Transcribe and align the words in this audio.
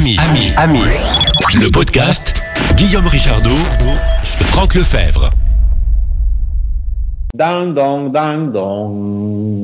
Ami, 0.00 0.16
ami, 0.18 0.48
ami. 0.56 0.80
Le 1.60 1.70
podcast 1.70 2.42
Guillaume 2.76 3.06
Richardot, 3.06 3.50
Franck 4.40 4.74
Lefebvre. 4.74 5.28
Ding 7.34 7.74
dong, 7.74 8.10
ding 8.10 8.50
dong. 8.50 9.60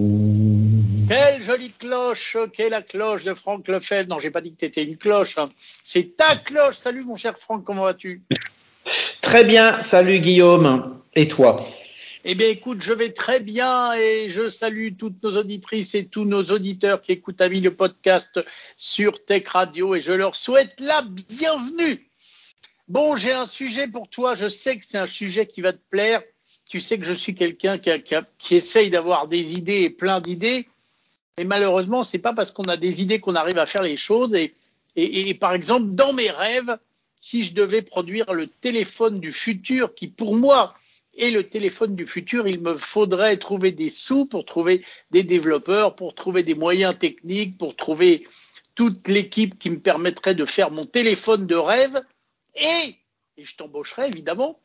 Quelle 1.08 1.42
jolie 1.42 1.72
cloche 1.78 2.36
qu'est 2.54 2.68
la 2.68 2.82
cloche 2.82 3.24
de 3.24 3.32
Franck 3.32 3.66
Lefebvre. 3.68 4.10
Non, 4.10 4.18
j'ai 4.18 4.30
pas 4.30 4.42
dit 4.42 4.52
que 4.52 4.58
t'étais 4.58 4.84
une 4.84 4.98
cloche. 4.98 5.38
hein. 5.38 5.48
C'est 5.82 6.18
ta 6.18 6.36
cloche. 6.36 6.76
Salut 6.76 7.04
mon 7.04 7.16
cher 7.16 7.38
Franck, 7.38 7.64
comment 7.64 7.84
vas-tu? 7.84 8.20
Très 9.22 9.44
bien, 9.44 9.80
salut 9.82 10.20
Guillaume. 10.20 10.98
Et 11.14 11.28
toi? 11.28 11.56
Eh 12.28 12.34
bien 12.34 12.48
écoute, 12.48 12.82
je 12.82 12.92
vais 12.92 13.12
très 13.12 13.38
bien 13.38 13.92
et 13.92 14.30
je 14.30 14.50
salue 14.50 14.96
toutes 14.98 15.22
nos 15.22 15.36
auditrices 15.36 15.94
et 15.94 16.06
tous 16.06 16.24
nos 16.24 16.42
auditeurs 16.42 17.00
qui 17.00 17.12
écoutent 17.12 17.40
à 17.40 17.46
vie 17.46 17.60
le 17.60 17.72
podcast 17.72 18.44
sur 18.76 19.24
Tech 19.24 19.46
Radio 19.46 19.94
et 19.94 20.00
je 20.00 20.10
leur 20.10 20.34
souhaite 20.34 20.74
la 20.80 21.02
bienvenue. 21.02 22.10
Bon, 22.88 23.14
j'ai 23.14 23.30
un 23.30 23.46
sujet 23.46 23.86
pour 23.86 24.08
toi. 24.08 24.34
Je 24.34 24.48
sais 24.48 24.76
que 24.76 24.84
c'est 24.84 24.98
un 24.98 25.06
sujet 25.06 25.46
qui 25.46 25.60
va 25.60 25.72
te 25.72 25.78
plaire. 25.88 26.20
Tu 26.68 26.80
sais 26.80 26.98
que 26.98 27.04
je 27.04 27.12
suis 27.12 27.36
quelqu'un 27.36 27.78
qui, 27.78 27.92
qui, 28.38 28.56
essaye 28.56 28.90
d'avoir 28.90 29.28
des 29.28 29.52
idées 29.52 29.82
et 29.82 29.90
plein 29.90 30.20
d'idées. 30.20 30.68
Et 31.38 31.44
malheureusement, 31.44 32.02
c'est 32.02 32.18
pas 32.18 32.32
parce 32.32 32.50
qu'on 32.50 32.64
a 32.64 32.76
des 32.76 33.02
idées 33.02 33.20
qu'on 33.20 33.36
arrive 33.36 33.58
à 33.58 33.66
faire 33.66 33.84
les 33.84 33.96
choses. 33.96 34.36
Et 34.96 35.34
par 35.34 35.54
exemple, 35.54 35.94
dans 35.94 36.12
mes 36.12 36.32
rêves, 36.32 36.76
si 37.20 37.44
je 37.44 37.54
devais 37.54 37.82
produire 37.82 38.32
le 38.32 38.48
téléphone 38.48 39.20
du 39.20 39.30
futur, 39.30 39.94
qui 39.94 40.08
pour 40.08 40.34
moi 40.34 40.74
est 41.16 41.30
le 41.30 41.48
téléphone 41.48 41.96
du 41.96 42.06
futur, 42.06 42.46
il 42.46 42.60
me 42.60 42.76
faudrait 42.76 43.36
trouver 43.36 43.72
des 43.72 43.90
sous 43.90 44.26
pour 44.26 44.44
trouver 44.44 44.84
des 45.10 45.22
développeurs, 45.22 45.96
pour 45.96 46.14
trouver 46.14 46.42
des 46.42 46.54
moyens 46.54 46.98
techniques, 46.98 47.58
pour 47.58 47.76
trouver 47.76 48.26
toute 48.74 49.08
l'équipe 49.08 49.58
qui 49.58 49.70
me 49.70 49.80
permettrait 49.80 50.34
de 50.34 50.44
faire 50.44 50.70
mon 50.70 50.86
téléphone 50.86 51.46
de 51.46 51.56
rêve. 51.56 52.02
Et, 52.54 52.96
et 53.36 53.44
je 53.44 53.56
t'embaucherai 53.56 54.08
évidemment. 54.08 54.60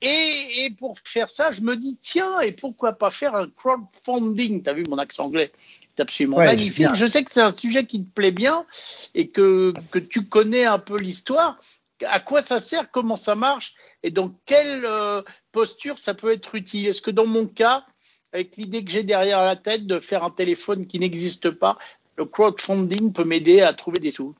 Et, 0.00 0.64
et 0.64 0.70
pour 0.70 0.96
faire 1.04 1.30
ça, 1.30 1.52
je 1.52 1.60
me 1.60 1.76
dis, 1.76 1.96
tiens, 2.02 2.40
et 2.40 2.50
pourquoi 2.50 2.94
pas 2.94 3.10
faire 3.10 3.36
un 3.36 3.48
crowdfunding? 3.48 4.62
T'as 4.62 4.72
vu 4.72 4.82
mon 4.88 4.98
accent 4.98 5.26
anglais? 5.26 5.52
C'est 5.94 6.02
absolument 6.02 6.38
Ouais, 6.38 6.46
magnifique. 6.46 6.86
bien. 6.86 6.94
Je 6.94 7.06
sais 7.06 7.22
que 7.22 7.30
c'est 7.30 7.42
un 7.42 7.52
sujet 7.52 7.86
qui 7.86 8.02
te 8.02 8.10
plaît 8.10 8.32
bien 8.32 8.66
et 9.14 9.28
que, 9.28 9.72
que 9.90 9.98
tu 9.98 10.24
connais 10.24 10.64
un 10.64 10.78
peu 10.78 10.98
l'histoire. 10.98 11.60
À 12.06 12.20
quoi 12.20 12.42
ça 12.42 12.60
sert 12.60 12.90
Comment 12.90 13.16
ça 13.16 13.34
marche 13.34 13.74
Et 14.02 14.10
dans 14.10 14.34
quelle 14.46 14.84
euh, 14.84 15.22
posture 15.52 15.98
ça 15.98 16.14
peut 16.14 16.32
être 16.32 16.54
utile. 16.54 16.88
Est-ce 16.88 17.02
que 17.02 17.10
dans 17.10 17.26
mon 17.26 17.46
cas, 17.46 17.84
avec 18.32 18.56
l'idée 18.56 18.84
que 18.84 18.90
j'ai 18.90 19.02
derrière 19.02 19.44
la 19.44 19.56
tête 19.56 19.86
de 19.86 20.00
faire 20.00 20.24
un 20.24 20.30
téléphone 20.30 20.86
qui 20.86 20.98
n'existe 20.98 21.50
pas, 21.50 21.78
le 22.16 22.24
crowdfunding 22.24 23.12
peut 23.12 23.24
m'aider 23.24 23.60
à 23.60 23.72
trouver 23.72 23.98
des 23.98 24.10
sous? 24.10 24.34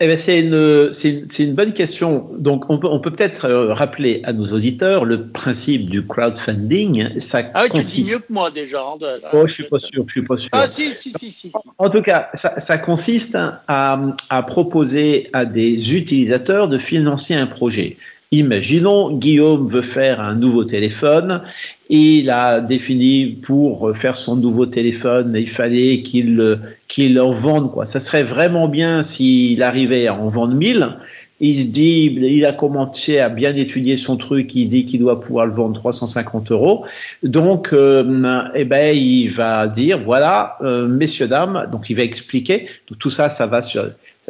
Eh 0.00 0.06
ben, 0.06 0.16
c'est 0.16 0.40
une, 0.42 0.92
c'est 0.92 1.38
une, 1.40 1.54
bonne 1.54 1.72
question. 1.72 2.30
Donc, 2.38 2.70
on 2.70 2.78
peut, 2.78 2.86
on 2.86 3.00
peut 3.00 3.10
peut-être 3.10 3.46
euh, 3.46 3.74
rappeler 3.74 4.20
à 4.22 4.32
nos 4.32 4.46
auditeurs 4.46 5.04
le 5.04 5.26
principe 5.26 5.90
du 5.90 6.06
crowdfunding. 6.06 7.18
Ça 7.18 7.42
Ah 7.54 7.62
oui, 7.64 7.70
tu 7.70 7.78
consiste. 7.78 8.04
dis 8.04 8.10
mieux 8.12 8.18
que 8.20 8.32
moi 8.32 8.52
déjà. 8.52 8.80
hein, 8.80 8.96
de- 9.00 9.20
Oh, 9.32 9.48
je 9.48 9.52
suis 9.54 9.64
pas 9.64 9.80
sûr, 9.80 10.04
je 10.06 10.12
suis 10.12 10.22
pas 10.22 10.36
sûr. 10.36 10.48
Ah 10.52 10.68
si, 10.68 10.94
si, 10.94 11.12
si, 11.12 11.32
si. 11.32 11.50
si. 11.50 11.52
En 11.78 11.90
tout 11.90 12.02
cas, 12.02 12.30
ça, 12.34 12.60
ça 12.60 12.78
consiste 12.78 13.36
à, 13.66 14.00
à 14.30 14.42
proposer 14.44 15.28
à 15.32 15.44
des 15.44 15.92
utilisateurs 15.96 16.68
de 16.68 16.78
financer 16.78 17.34
un 17.34 17.48
projet. 17.48 17.96
Imaginons, 18.30 19.16
Guillaume 19.16 19.68
veut 19.68 19.80
faire 19.80 20.20
un 20.20 20.34
nouveau 20.34 20.64
téléphone. 20.64 21.42
Il 21.88 22.28
a 22.28 22.60
défini 22.60 23.26
pour 23.26 23.96
faire 23.96 24.18
son 24.18 24.36
nouveau 24.36 24.66
téléphone, 24.66 25.34
il 25.34 25.48
fallait 25.48 26.02
qu'il 26.02 26.60
qu'il 26.88 27.18
en 27.20 27.32
vende 27.32 27.72
quoi. 27.72 27.86
Ça 27.86 28.00
serait 28.00 28.24
vraiment 28.24 28.68
bien 28.68 29.02
s'il 29.02 29.62
arrivait 29.62 30.08
à 30.08 30.14
en 30.14 30.28
vendre 30.28 30.54
1000. 30.54 30.98
Il 31.40 31.58
se 31.58 31.66
dit, 31.70 32.06
il 32.06 32.44
a 32.44 32.52
commencé 32.52 33.20
à 33.20 33.28
bien 33.28 33.54
étudier 33.54 33.96
son 33.96 34.16
truc. 34.16 34.54
Il 34.56 34.68
dit 34.68 34.84
qu'il 34.84 35.00
doit 35.00 35.20
pouvoir 35.20 35.46
le 35.46 35.54
vendre 35.54 35.78
350 35.78 36.50
euros. 36.50 36.84
Donc, 37.22 37.72
euh, 37.72 38.48
eh 38.54 38.64
ben, 38.64 38.96
il 38.96 39.30
va 39.30 39.68
dire, 39.68 40.00
voilà, 40.00 40.56
euh, 40.62 40.88
messieurs 40.88 41.28
dames. 41.28 41.68
Donc, 41.70 41.90
il 41.90 41.96
va 41.96 42.02
expliquer. 42.02 42.66
Tout 42.98 43.10
ça, 43.10 43.28
ça 43.28 43.46
va 43.46 43.62
sur, 43.62 43.84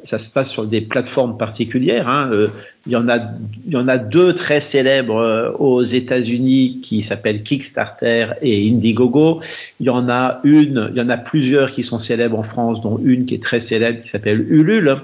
ça, 0.05 0.19
se 0.19 0.31
passe 0.31 0.51
sur 0.51 0.67
des 0.67 0.81
plateformes 0.81 1.37
particulières. 1.37 2.09
Hein. 2.09 2.31
Euh, 2.33 2.49
il 2.87 2.93
y 2.93 2.97
en 2.97 3.09
a, 3.09 3.19
il 3.67 3.73
y 3.73 3.77
en 3.77 3.89
a 3.89 3.99
deux 3.99 4.33
très 4.33 4.61
célèbres 4.61 5.17
euh, 5.17 5.51
aux 5.59 5.83
États-Unis 5.83 6.81
qui 6.83 7.03
s'appellent 7.03 7.43
Kickstarter 7.43 8.29
et 8.41 8.69
Indiegogo. 8.71 9.41
Il 9.81 9.87
y 9.87 9.91
en 9.91 10.09
a 10.09 10.41
une, 10.45 10.91
il 10.93 10.99
y 10.99 11.01
en 11.01 11.11
a 11.11 11.17
plusieurs 11.17 11.73
qui 11.73 11.83
sont 11.83 11.99
célèbres 11.99 12.39
en 12.39 12.43
France, 12.43 12.81
dont 12.81 12.99
une 13.03 13.27
qui 13.27 13.35
est 13.35 13.43
très 13.43 13.61
célèbre 13.61 14.01
qui 14.01 14.09
s'appelle 14.09 14.41
Ulule. 14.49 14.97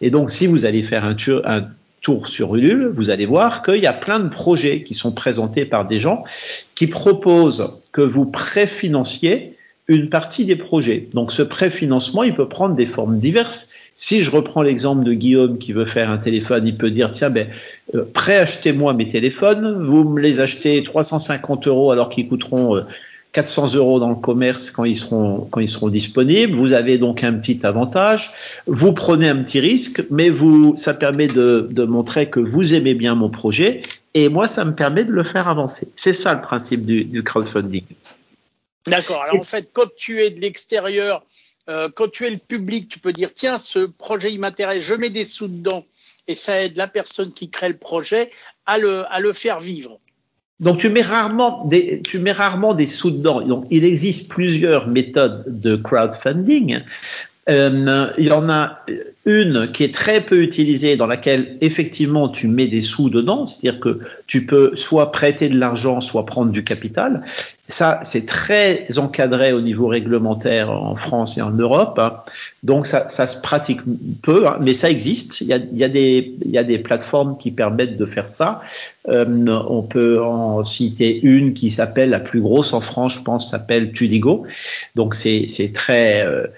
Et 0.00 0.10
donc, 0.10 0.30
si 0.30 0.46
vous 0.46 0.64
allez 0.64 0.82
faire 0.82 1.04
un 1.04 1.14
tour, 1.14 1.40
un 1.44 1.66
tour 2.02 2.28
sur 2.28 2.56
Ulule, 2.56 2.92
vous 2.94 3.10
allez 3.10 3.26
voir 3.26 3.62
qu'il 3.62 3.80
y 3.80 3.86
a 3.86 3.92
plein 3.92 4.20
de 4.20 4.28
projets 4.28 4.82
qui 4.82 4.94
sont 4.94 5.12
présentés 5.12 5.64
par 5.64 5.86
des 5.86 6.00
gens 6.00 6.24
qui 6.74 6.88
proposent 6.88 7.80
que 7.92 8.02
vous 8.02 8.26
préfinanciez 8.26 9.56
une 9.88 10.08
partie 10.08 10.44
des 10.44 10.56
projets. 10.56 11.08
Donc, 11.12 11.32
ce 11.32 11.42
préfinancement, 11.42 12.22
il 12.22 12.34
peut 12.34 12.48
prendre 12.48 12.74
des 12.74 12.86
formes 12.86 13.18
diverses. 13.18 13.71
Si 14.02 14.24
je 14.24 14.32
reprends 14.32 14.62
l'exemple 14.62 15.04
de 15.04 15.12
Guillaume 15.12 15.58
qui 15.58 15.72
veut 15.72 15.86
faire 15.86 16.10
un 16.10 16.18
téléphone, 16.18 16.66
il 16.66 16.76
peut 16.76 16.90
dire 16.90 17.12
tiens 17.12 17.30
ben 17.30 17.46
euh, 17.94 18.04
préachetez-moi 18.12 18.94
mes 18.94 19.08
téléphones, 19.08 19.80
vous 19.84 20.02
me 20.02 20.20
les 20.20 20.40
achetez 20.40 20.82
350 20.82 21.68
euros 21.68 21.92
alors 21.92 22.10
qu'ils 22.10 22.28
coûteront 22.28 22.74
euh, 22.74 22.82
400 23.30 23.74
euros 23.76 24.00
dans 24.00 24.08
le 24.10 24.16
commerce 24.16 24.72
quand 24.72 24.82
ils 24.82 24.96
seront 24.96 25.46
quand 25.52 25.60
ils 25.60 25.68
seront 25.68 25.88
disponibles. 25.88 26.52
Vous 26.52 26.72
avez 26.72 26.98
donc 26.98 27.22
un 27.22 27.32
petit 27.34 27.64
avantage. 27.64 28.32
Vous 28.66 28.92
prenez 28.92 29.28
un 29.28 29.40
petit 29.40 29.60
risque, 29.60 30.02
mais 30.10 30.30
vous 30.30 30.76
ça 30.76 30.94
permet 30.94 31.28
de, 31.28 31.68
de 31.70 31.84
montrer 31.84 32.28
que 32.28 32.40
vous 32.40 32.74
aimez 32.74 32.94
bien 32.94 33.14
mon 33.14 33.30
projet 33.30 33.82
et 34.14 34.28
moi 34.28 34.48
ça 34.48 34.64
me 34.64 34.74
permet 34.74 35.04
de 35.04 35.12
le 35.12 35.22
faire 35.22 35.46
avancer. 35.46 35.92
C'est 35.94 36.12
ça 36.12 36.34
le 36.34 36.40
principe 36.40 36.84
du, 36.84 37.04
du 37.04 37.22
crowdfunding. 37.22 37.84
D'accord. 38.88 39.22
Alors 39.22 39.40
en 39.40 39.44
fait, 39.44 39.68
quand 39.72 39.94
tu 39.96 40.22
es 40.22 40.30
de 40.30 40.40
l'extérieur, 40.40 41.24
euh, 41.68 41.88
quand 41.94 42.10
tu 42.10 42.26
es 42.26 42.30
le 42.30 42.38
public, 42.38 42.88
tu 42.88 42.98
peux 42.98 43.12
dire 43.12 43.34
tiens, 43.34 43.58
ce 43.58 43.80
projet 43.80 44.32
il 44.32 44.40
m'intéresse, 44.40 44.82
je 44.82 44.94
mets 44.94 45.10
des 45.10 45.24
sous 45.24 45.48
dedans 45.48 45.84
et 46.28 46.34
ça 46.34 46.62
aide 46.62 46.76
la 46.76 46.88
personne 46.88 47.32
qui 47.32 47.50
crée 47.50 47.68
le 47.68 47.76
projet 47.76 48.30
à 48.66 48.78
le, 48.78 49.32
faire 49.32 49.60
vivre. 49.60 49.98
Donc 50.60 50.78
tu 50.78 50.88
mets 50.88 51.02
rarement 51.02 51.64
des, 51.64 52.02
tu 52.02 52.18
mets 52.18 52.32
rarement 52.32 52.74
des 52.74 52.86
sous 52.86 53.10
dedans. 53.10 53.40
Donc 53.40 53.66
il 53.70 53.84
existe 53.84 54.30
plusieurs 54.30 54.86
méthodes 54.86 55.44
de 55.46 55.76
crowdfunding. 55.76 56.80
Euh, 57.48 58.12
il 58.18 58.26
y 58.26 58.30
en 58.30 58.48
a 58.48 58.84
une 59.26 59.72
qui 59.72 59.82
est 59.82 59.94
très 59.94 60.20
peu 60.20 60.42
utilisée, 60.42 60.96
dans 60.96 61.08
laquelle 61.08 61.58
effectivement 61.60 62.28
tu 62.28 62.46
mets 62.46 62.68
des 62.68 62.80
sous 62.80 63.10
dedans, 63.10 63.46
c'est-à-dire 63.46 63.80
que 63.80 64.00
tu 64.26 64.46
peux 64.46 64.76
soit 64.76 65.10
prêter 65.10 65.48
de 65.48 65.58
l'argent, 65.58 66.00
soit 66.00 66.24
prendre 66.24 66.52
du 66.52 66.62
capital. 66.62 67.24
Ça, 67.72 68.00
c'est 68.02 68.26
très 68.26 68.98
encadré 68.98 69.54
au 69.54 69.62
niveau 69.62 69.86
réglementaire 69.86 70.70
en 70.70 70.94
France 70.94 71.38
et 71.38 71.40
en 71.40 71.52
Europe, 71.52 71.98
hein. 71.98 72.18
donc 72.62 72.86
ça, 72.86 73.08
ça 73.08 73.26
se 73.26 73.40
pratique 73.40 73.80
peu, 74.20 74.46
hein, 74.46 74.58
mais 74.60 74.74
ça 74.74 74.90
existe. 74.90 75.40
Il 75.40 75.46
y 75.46 75.54
a, 75.54 75.56
y 75.72 75.82
a 75.82 75.88
des, 75.88 76.34
il 76.44 76.50
y 76.50 76.58
a 76.58 76.64
des 76.64 76.78
plateformes 76.78 77.38
qui 77.38 77.50
permettent 77.50 77.96
de 77.96 78.04
faire 78.04 78.28
ça. 78.28 78.60
Euh, 79.08 79.24
on 79.68 79.82
peut 79.82 80.22
en 80.22 80.62
citer 80.64 81.18
une 81.22 81.54
qui 81.54 81.70
s'appelle 81.70 82.10
la 82.10 82.20
plus 82.20 82.42
grosse 82.42 82.74
en 82.74 82.82
France, 82.82 83.14
je 83.14 83.22
pense, 83.22 83.50
s'appelle 83.50 83.92
Tudigo. 83.92 84.44
Donc 84.94 85.14
c'est 85.14 85.72
très 85.72 86.26
euh, 86.26 86.48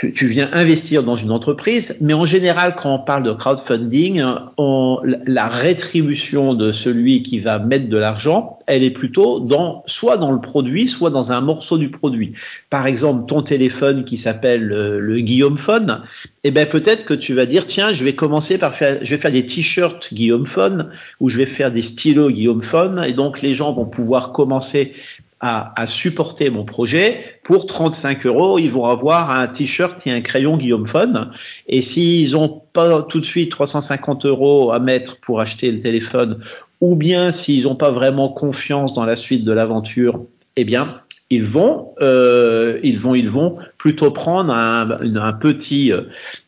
tu, 0.00 0.14
tu, 0.14 0.28
viens 0.28 0.48
investir 0.54 1.02
dans 1.02 1.16
une 1.16 1.30
entreprise, 1.30 1.98
mais 2.00 2.14
en 2.14 2.24
général, 2.24 2.74
quand 2.74 2.94
on 2.94 2.98
parle 3.00 3.22
de 3.22 3.32
crowdfunding, 3.32 4.24
on, 4.56 4.98
la 5.26 5.46
rétribution 5.46 6.54
de 6.54 6.72
celui 6.72 7.22
qui 7.22 7.38
va 7.38 7.58
mettre 7.58 7.90
de 7.90 7.98
l'argent, 7.98 8.60
elle 8.66 8.82
est 8.82 8.92
plutôt 8.92 9.40
dans 9.40 9.82
soit 9.86 10.16
dans 10.16 10.32
le 10.32 10.40
produit, 10.40 10.88
soit 10.88 11.10
dans 11.10 11.32
un 11.32 11.42
morceau 11.42 11.76
du 11.76 11.90
produit. 11.90 12.32
Par 12.70 12.86
exemple, 12.86 13.26
ton 13.28 13.42
téléphone 13.42 14.06
qui 14.06 14.16
s'appelle 14.16 14.62
le, 14.62 15.00
le 15.00 15.20
Guillaume 15.20 15.58
Phone, 15.58 16.02
eh 16.44 16.50
ben 16.50 16.66
peut-être 16.66 17.04
que 17.04 17.12
tu 17.12 17.34
vas 17.34 17.44
dire 17.44 17.66
tiens, 17.66 17.92
je 17.92 18.02
vais 18.02 18.14
commencer 18.14 18.56
par 18.56 18.74
faire, 18.74 19.00
je 19.02 19.14
vais 19.14 19.20
faire 19.20 19.32
des 19.32 19.44
t-shirts 19.44 20.14
Guillaume 20.14 20.46
Phone 20.46 20.92
ou 21.20 21.28
je 21.28 21.36
vais 21.36 21.44
faire 21.44 21.70
des 21.70 21.82
stylos 21.82 22.30
Guillaume 22.30 22.62
Phone, 22.62 23.04
et 23.06 23.12
donc 23.12 23.42
les 23.42 23.52
gens 23.52 23.74
vont 23.74 23.84
pouvoir 23.84 24.32
commencer 24.32 24.94
à, 25.40 25.72
à, 25.80 25.86
supporter 25.86 26.50
mon 26.50 26.64
projet, 26.64 27.40
pour 27.44 27.66
35 27.66 28.26
euros, 28.26 28.58
ils 28.58 28.70
vont 28.70 28.86
avoir 28.86 29.30
un 29.30 29.46
t-shirt 29.46 30.06
et 30.06 30.10
un 30.10 30.20
crayon 30.20 30.56
Guillaume 30.56 30.86
Phone. 30.86 31.32
Et 31.66 31.82
s'ils 31.82 32.36
ont 32.36 32.62
pas 32.72 33.02
tout 33.02 33.20
de 33.20 33.24
suite 33.24 33.50
350 33.50 34.26
euros 34.26 34.72
à 34.72 34.78
mettre 34.78 35.18
pour 35.20 35.40
acheter 35.40 35.72
le 35.72 35.80
téléphone, 35.80 36.42
ou 36.80 36.94
bien 36.94 37.32
s'ils 37.32 37.64
n'ont 37.64 37.76
pas 37.76 37.90
vraiment 37.90 38.28
confiance 38.28 38.94
dans 38.94 39.04
la 39.04 39.16
suite 39.16 39.44
de 39.44 39.52
l'aventure, 39.52 40.24
eh 40.56 40.64
bien, 40.64 41.00
ils 41.30 41.44
vont, 41.44 41.94
euh, 42.00 42.80
ils 42.82 42.98
vont, 42.98 43.14
ils 43.14 43.30
vont 43.30 43.56
plutôt 43.78 44.10
prendre 44.10 44.52
un, 44.52 44.90
un 44.90 45.32
petit, 45.32 45.92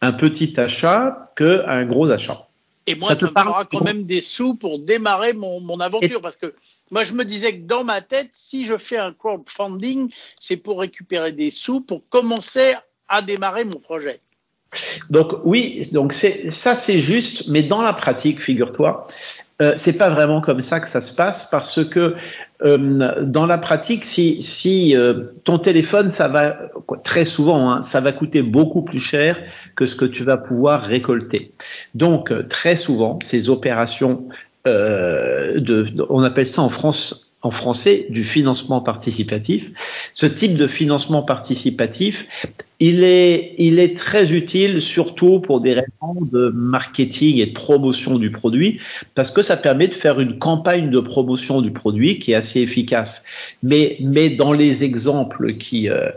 un 0.00 0.12
petit 0.12 0.58
achat 0.58 1.24
que 1.36 1.66
un 1.66 1.86
gros 1.86 2.10
achat. 2.10 2.48
Et 2.86 2.96
moi, 2.96 3.10
ça, 3.10 3.16
ça 3.16 3.26
me 3.26 3.30
parle 3.30 3.46
fera 3.46 3.64
quand 3.64 3.84
même 3.84 4.04
des 4.04 4.20
sous 4.20 4.54
pour 4.54 4.80
démarrer 4.80 5.34
mon, 5.34 5.60
mon 5.60 5.78
aventure, 5.78 6.20
parce 6.20 6.36
que 6.36 6.52
moi, 6.90 7.04
je 7.04 7.14
me 7.14 7.24
disais 7.24 7.58
que 7.58 7.66
dans 7.66 7.84
ma 7.84 8.00
tête, 8.00 8.30
si 8.32 8.66
je 8.66 8.76
fais 8.76 8.98
un 8.98 9.12
crowdfunding, 9.12 10.10
c'est 10.40 10.56
pour 10.56 10.80
récupérer 10.80 11.32
des 11.32 11.50
sous 11.50 11.80
pour 11.80 12.02
commencer 12.08 12.74
à 13.08 13.22
démarrer 13.22 13.64
mon 13.64 13.78
projet. 13.78 14.20
Donc 15.10 15.34
oui, 15.44 15.88
donc 15.92 16.14
ça 16.14 16.74
c'est 16.74 16.98
juste, 16.98 17.48
mais 17.48 17.62
dans 17.62 17.82
la 17.82 17.92
pratique, 17.92 18.40
figure-toi, 18.40 19.06
euh, 19.60 19.74
c'est 19.76 19.92
pas 19.92 20.08
vraiment 20.08 20.40
comme 20.40 20.62
ça 20.62 20.80
que 20.80 20.88
ça 20.88 21.00
se 21.00 21.14
passe 21.14 21.48
parce 21.50 21.84
que 21.84 22.16
euh, 22.64 23.22
dans 23.22 23.46
la 23.46 23.58
pratique, 23.58 24.04
si, 24.04 24.96
euh, 24.96 25.24
ton 25.44 25.58
téléphone, 25.58 26.10
ça 26.10 26.28
va 26.28 26.56
très 27.04 27.24
souvent, 27.24 27.70
hein, 27.70 27.82
ça 27.82 28.00
va 28.00 28.12
coûter 28.12 28.42
beaucoup 28.42 28.82
plus 28.82 28.98
cher 28.98 29.38
que 29.76 29.84
ce 29.86 29.94
que 29.94 30.06
tu 30.06 30.24
vas 30.24 30.36
pouvoir 30.38 30.82
récolter. 30.82 31.52
Donc 31.94 32.32
très 32.48 32.76
souvent, 32.76 33.18
ces 33.22 33.50
opérations 33.50 34.28
de, 34.64 35.86
on 36.08 36.22
appelle 36.22 36.48
ça 36.48 36.62
en 36.62 36.68
France 36.68 37.32
en 37.42 37.50
français 37.50 38.06
du 38.08 38.24
financement 38.24 38.80
participatif. 38.80 39.72
Ce 40.12 40.26
type 40.26 40.56
de 40.56 40.68
financement 40.68 41.22
participatif, 41.22 42.26
il 42.84 43.04
est, 43.04 43.96
très 43.96 44.32
utile 44.32 44.82
surtout 44.82 45.38
pour 45.38 45.60
des 45.60 45.74
raisons 45.74 46.20
de 46.20 46.50
marketing 46.52 47.38
et 47.38 47.46
de 47.46 47.52
promotion 47.52 48.18
du 48.18 48.32
produit, 48.32 48.80
parce 49.14 49.30
que 49.30 49.42
ça 49.42 49.56
permet 49.56 49.86
de 49.86 49.94
faire 49.94 50.18
une 50.18 50.38
campagne 50.38 50.90
de 50.90 50.98
promotion 50.98 51.62
du 51.62 51.70
produit 51.70 52.18
qui 52.18 52.32
est 52.32 52.34
assez 52.34 52.60
efficace. 52.60 53.24
Mais, 53.62 53.98
euh, 54.00 56.10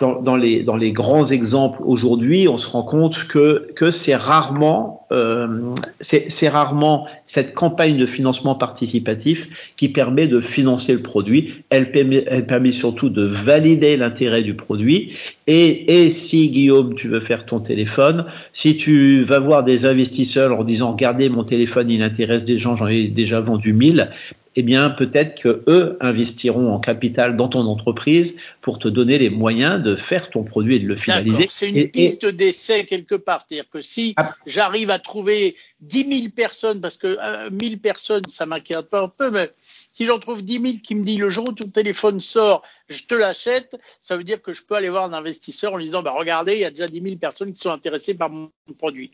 dans, 0.00 0.36
les, 0.36 0.92
grands 0.92 1.26
exemples 1.26 1.82
aujourd'hui, 1.84 2.48
on 2.48 2.56
se 2.56 2.66
rend 2.66 2.82
compte 2.82 3.28
que, 3.28 3.68
que 3.76 3.90
c'est 3.90 4.16
rarement, 4.16 5.06
euh, 5.12 5.74
c'est 6.00 6.48
rarement 6.48 7.06
cette 7.26 7.54
campagne 7.54 7.96
de 7.96 8.06
financement 8.06 8.54
participatif 8.54 9.72
qui 9.76 9.88
permet 9.88 10.26
de 10.26 10.40
financer 10.40 10.92
le 10.92 11.02
produit. 11.02 11.64
Elle 11.70 11.90
permet, 11.90 12.72
surtout 12.72 13.10
de 13.10 13.26
valider 13.26 13.96
l'intérêt 13.96 14.42
du 14.42 14.54
produit. 14.54 15.12
Et 15.46 16.05
si 16.10 16.48
Guillaume, 16.48 16.94
tu 16.94 17.08
veux 17.08 17.20
faire 17.20 17.46
ton 17.46 17.60
téléphone, 17.60 18.26
si 18.52 18.76
tu 18.76 19.24
vas 19.24 19.38
voir 19.38 19.64
des 19.64 19.86
investisseurs 19.86 20.58
en 20.58 20.64
disant 20.64 20.92
regardez 20.92 21.28
mon 21.28 21.44
téléphone, 21.44 21.90
il 21.90 22.02
intéresse 22.02 22.44
des 22.44 22.58
gens, 22.58 22.76
j'en 22.76 22.88
ai 22.88 23.08
déjà 23.08 23.40
vendu 23.40 23.72
1000, 23.72 24.10
eh 24.56 24.62
bien 24.62 24.88
peut-être 24.88 25.40
que 25.40 25.62
eux 25.66 25.98
investiront 26.00 26.72
en 26.72 26.80
capital 26.80 27.36
dans 27.36 27.48
ton 27.48 27.66
entreprise 27.66 28.40
pour 28.62 28.78
te 28.78 28.88
donner 28.88 29.18
les 29.18 29.28
moyens 29.28 29.82
de 29.82 29.96
faire 29.96 30.30
ton 30.30 30.44
produit 30.44 30.76
et 30.76 30.80
de 30.80 30.86
le 30.86 30.96
finaliser. 30.96 31.46
C'est 31.50 31.68
une 31.68 31.88
piste 31.88 32.24
d'essai 32.24 32.86
quelque 32.86 33.14
part, 33.14 33.44
c'est-à-dire 33.46 33.68
que 33.70 33.82
si 33.82 34.14
ah. 34.16 34.34
j'arrive 34.46 34.90
à 34.90 34.98
trouver 34.98 35.56
10 35.82 36.20
000 36.20 36.30
personnes, 36.34 36.80
parce 36.80 36.96
que 36.96 37.18
1000 37.50 37.74
euh, 37.74 37.76
personnes, 37.76 38.22
ça 38.28 38.46
m'inquiète 38.46 38.88
pas 38.88 39.02
un 39.02 39.08
peu, 39.08 39.30
mais 39.30 39.50
si 39.96 40.04
j'en 40.04 40.18
trouve 40.18 40.42
10 40.42 40.60
000 40.60 40.74
qui 40.82 40.94
me 40.94 41.04
dit 41.04 41.16
le 41.16 41.30
jour 41.30 41.48
où 41.48 41.52
ton 41.52 41.68
téléphone 41.68 42.20
sort, 42.20 42.62
je 42.88 43.04
te 43.04 43.14
l'achète, 43.14 43.76
ça 44.02 44.16
veut 44.16 44.24
dire 44.24 44.42
que 44.42 44.52
je 44.52 44.62
peux 44.62 44.74
aller 44.74 44.90
voir 44.90 45.04
un 45.04 45.12
investisseur 45.14 45.72
en 45.72 45.78
lui 45.78 45.86
disant, 45.86 46.02
bah, 46.02 46.12
regardez, 46.16 46.52
il 46.52 46.60
y 46.60 46.64
a 46.64 46.70
déjà 46.70 46.86
10 46.86 47.00
000 47.00 47.16
personnes 47.16 47.52
qui 47.52 47.60
sont 47.60 47.70
intéressées 47.70 48.14
par 48.14 48.28
mon 48.28 48.50
produit. 48.78 49.10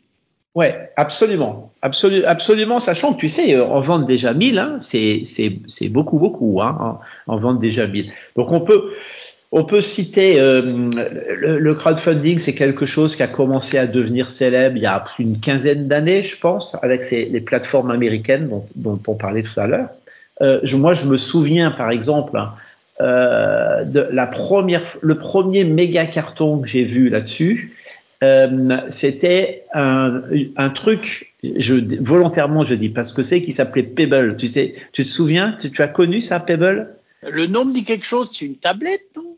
Ouais, 0.54 0.90
absolument, 0.96 1.72
absolu, 1.80 2.24
absolument, 2.24 2.78
sachant 2.78 3.14
que 3.14 3.20
tu 3.20 3.28
sais, 3.30 3.58
en 3.58 3.80
vente 3.80 4.06
déjà 4.06 4.34
1000, 4.34 4.58
hein, 4.58 4.80
c'est 4.82 5.88
beaucoup 5.88 6.18
beaucoup, 6.18 6.60
hein, 6.60 7.00
déjà 7.58 7.86
1000. 7.86 8.12
Donc 8.36 8.50
on 8.50 9.64
peut 9.64 9.80
citer 9.80 10.38
euh, 10.40 10.90
le, 11.38 11.74
crowdfunding, 11.74 12.38
c'est 12.38 12.54
quelque 12.54 12.84
chose 12.84 13.16
qui 13.16 13.22
a 13.22 13.28
commencé 13.28 13.78
à 13.78 13.86
devenir 13.86 14.30
célèbre 14.30 14.76
il 14.76 14.82
y 14.82 14.86
a 14.86 15.00
plus 15.00 15.24
d'une 15.24 15.40
quinzaine 15.40 15.88
d'années, 15.88 16.22
je 16.22 16.38
pense, 16.38 16.76
avec 16.82 17.10
les 17.10 17.40
plateformes 17.40 17.90
américaines 17.90 18.50
dont 18.74 19.00
on 19.06 19.14
parlait 19.14 19.42
tout 19.42 19.58
à 19.58 19.66
l'heure. 19.66 19.88
Euh, 20.40 20.60
moi, 20.72 20.94
je 20.94 21.04
me 21.06 21.16
souviens, 21.16 21.70
par 21.70 21.90
exemple, 21.90 22.40
euh, 23.00 23.84
de 23.84 24.06
la 24.12 24.26
première, 24.26 24.82
le 25.00 25.18
premier 25.18 25.64
méga 25.64 26.06
carton 26.06 26.60
que 26.60 26.68
j'ai 26.68 26.84
vu 26.84 27.08
là-dessus. 27.08 27.76
Euh, 28.22 28.78
c'était 28.88 29.64
un, 29.74 30.22
un, 30.56 30.70
truc, 30.70 31.34
je, 31.42 31.74
volontairement 32.00 32.64
je 32.64 32.74
dis 32.74 32.88
parce 32.88 33.12
que 33.12 33.24
c'est, 33.24 33.42
qui 33.42 33.50
s'appelait 33.50 33.82
Pebble. 33.82 34.36
Tu 34.36 34.46
sais, 34.46 34.76
tu 34.92 35.04
te 35.04 35.10
souviens, 35.10 35.56
tu, 35.60 35.72
tu 35.72 35.82
as 35.82 35.88
connu 35.88 36.20
ça, 36.20 36.38
Pebble? 36.38 36.94
Le 37.28 37.46
nom 37.46 37.64
me 37.64 37.72
dit 37.72 37.84
quelque 37.84 38.06
chose, 38.06 38.30
c'est 38.32 38.44
une 38.44 38.56
tablette, 38.56 39.08
non? 39.16 39.36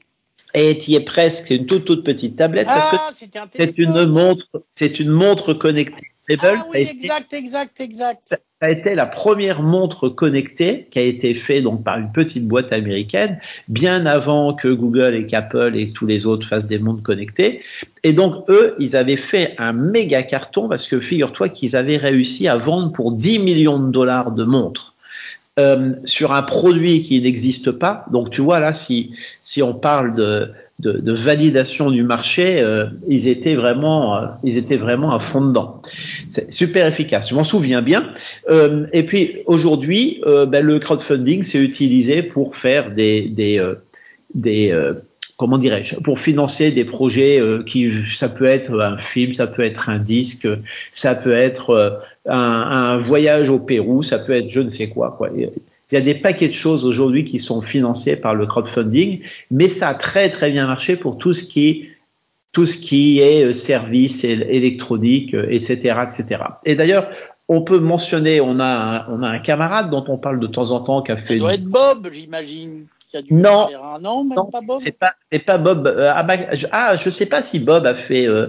Et 0.52 0.79
tu 0.79 0.93
y 0.93 0.94
es 0.94 1.00
presque, 1.00 1.46
c'est 1.46 1.56
une 1.56 1.67
toute 1.67 1.85
toute 1.85 2.05
petite 2.05 2.37
tablette 2.37 2.67
parce 2.67 2.91
que 2.91 2.96
ah, 3.00 3.49
c'est 3.52 3.76
une 3.76 4.06
montre, 4.06 4.46
c'est 4.70 5.00
une 5.00 5.11
montre 5.11 5.52
connectée. 5.52 6.11
Pebble, 6.29 6.58
ah, 6.61 6.67
oui, 6.73 6.81
exact, 6.81 7.32
exact, 7.32 7.81
exact. 7.81 8.35
Ça 8.65 8.71
été 8.71 8.95
la 8.95 9.05
première 9.05 9.63
montre 9.63 10.09
connectée 10.09 10.89
qui 10.91 10.99
a 10.99 11.03
été 11.03 11.35
faite 11.35 11.65
donc 11.65 11.85
par 11.85 11.99
une 11.99 12.11
petite 12.13 12.49
boîte 12.49 12.73
américaine, 12.73 13.39
bien 13.69 14.07
avant 14.07 14.55
que 14.55 14.69
Google 14.69 15.15
et 15.15 15.27
qu'Apple 15.27 15.73
et 15.75 15.91
tous 15.91 16.07
les 16.07 16.25
autres 16.25 16.49
fassent 16.49 16.67
des 16.67 16.79
montres 16.79 17.03
connectées. 17.03 17.61
Et 18.05 18.15
donc 18.15 18.49
eux, 18.49 18.75
ils 18.79 18.97
avaient 18.97 19.19
fait 19.19 19.55
un 19.59 19.75
méga 19.75 20.23
carton 20.23 20.67
parce 20.67 20.87
que 20.87 20.99
figure-toi 20.99 21.51
qu'ils 21.51 21.77
avaient 21.77 21.99
réussi 21.99 22.49
à 22.49 22.57
vendre 22.57 22.91
pour 22.91 23.13
10 23.13 23.39
millions 23.41 23.79
de 23.79 23.93
dollars 23.93 24.33
de 24.33 24.45
montres. 24.45 24.95
Euh, 25.59 25.93
sur 26.07 26.33
un 26.33 26.43
produit 26.43 27.03
qui 27.03 27.21
n'existe 27.21 27.71
pas. 27.71 28.07
Donc 28.11 28.31
tu 28.31 28.41
vois 28.41 28.61
là, 28.61 28.73
si 28.73 29.15
si 29.43 29.63
on 29.63 29.75
parle 29.75 30.15
de 30.15 30.51
de, 30.81 30.93
de 30.93 31.12
validation 31.12 31.91
du 31.91 32.03
marché, 32.03 32.61
euh, 32.61 32.87
ils 33.06 33.29
étaient 33.29 33.55
vraiment, 33.55 34.17
euh, 34.17 34.26
ils 34.43 34.59
étaient 34.59 34.76
vraiment 34.76 35.15
à 35.15 35.21
fond 35.21 35.41
dedans. 35.41 35.81
C'est 36.31 36.53
super 36.53 36.87
efficace. 36.87 37.31
Je 37.31 37.35
m'en 37.35 37.44
souviens 37.44 37.81
bien. 37.81 38.12
Euh, 38.50 38.87
et 38.93 39.05
puis 39.05 39.38
aujourd'hui, 39.47 40.21
ben, 40.25 40.65
le 40.65 40.79
crowdfunding 40.79 41.43
c'est 41.44 41.62
utilisé 41.62 42.23
pour 42.23 42.56
faire 42.56 42.93
des 42.93 43.29
des 43.29 43.62
des 44.35 44.76
comment 45.37 45.59
dirais-je, 45.59 45.97
pour 45.97 46.19
financer 46.19 46.71
des 46.71 46.85
projets 46.85 47.41
qui, 47.67 47.93
ça 48.17 48.29
peut 48.29 48.44
être 48.44 48.81
un 48.81 48.99
film, 48.99 49.32
ça 49.32 49.47
peut 49.47 49.62
être 49.62 49.88
un 49.88 49.99
disque, 49.99 50.49
ça 50.93 51.15
peut 51.15 51.32
être 51.32 52.03
un, 52.27 52.38
un 52.38 52.99
voyage 52.99 53.49
au 53.49 53.59
Pérou, 53.59 54.03
ça 54.03 54.19
peut 54.19 54.32
être 54.32 54.50
je 54.50 54.61
ne 54.61 54.69
sais 54.69 54.88
quoi, 54.88 55.15
quoi. 55.17 55.31
Il 55.94 55.99
y 55.99 56.00
a 56.00 56.05
des 56.12 56.17
paquets 56.17 56.49
de 56.49 56.55
choses 56.55 56.85
aujourd'hui 56.85 57.25
qui 57.25 57.38
sont 57.38 57.62
financées 57.62 58.17
par 58.17 58.35
le 58.35 58.46
crowdfunding, 58.46 59.20
mais 59.52 59.69
ça 59.69 59.91
a 59.91 59.94
très 59.94 60.29
très 60.29 60.50
bien 60.50 60.67
marché 60.67 60.96
pour 60.96 61.19
tout 61.19 61.35
ce 61.35 61.44
qui 61.44 61.88
tout 62.50 62.67
ce 62.67 62.79
qui 62.79 63.20
est 63.20 63.44
euh, 63.44 63.55
service 63.55 64.25
électronique, 64.25 65.35
etc., 65.35 65.94
euh, 65.96 66.02
etc. 66.02 66.43
Et 66.64 66.75
d'ailleurs, 66.75 67.11
on 67.49 67.62
peut 67.62 67.79
mentionner, 67.79 68.41
on 68.41 68.58
a 68.58 68.64
un, 68.67 69.06
on 69.08 69.23
a 69.23 69.29
un 69.29 69.38
camarade 69.38 69.88
dont 69.88 70.05
on 70.08 70.19
parle 70.19 70.41
de 70.41 70.49
temps 70.49 70.73
en 70.73 70.81
temps 70.81 71.00
qui 71.00 71.12
a 71.12 71.17
fait. 71.17 71.35
Ça 71.35 71.38
doit 71.38 71.55
être 71.55 71.64
Bob, 71.64 72.08
j'imagine 72.11 72.87
non, 73.31 73.69
non, 74.00 74.46
pas 74.50 74.61
Bob? 74.61 74.81
C'est 74.81 74.93
pas, 74.93 75.14
c'est 75.31 75.41
pas 75.41 75.58
Bob. 75.58 75.87
Euh, 75.87 76.12
ah, 76.14 76.26
je, 76.55 76.67
ah, 76.73 76.96
je 76.96 77.11
sais 77.11 77.26
pas 77.26 77.43
si 77.43 77.61
Bob 77.61 77.87
a 77.87 77.94
fait, 77.94 78.26
euh, 78.26 78.49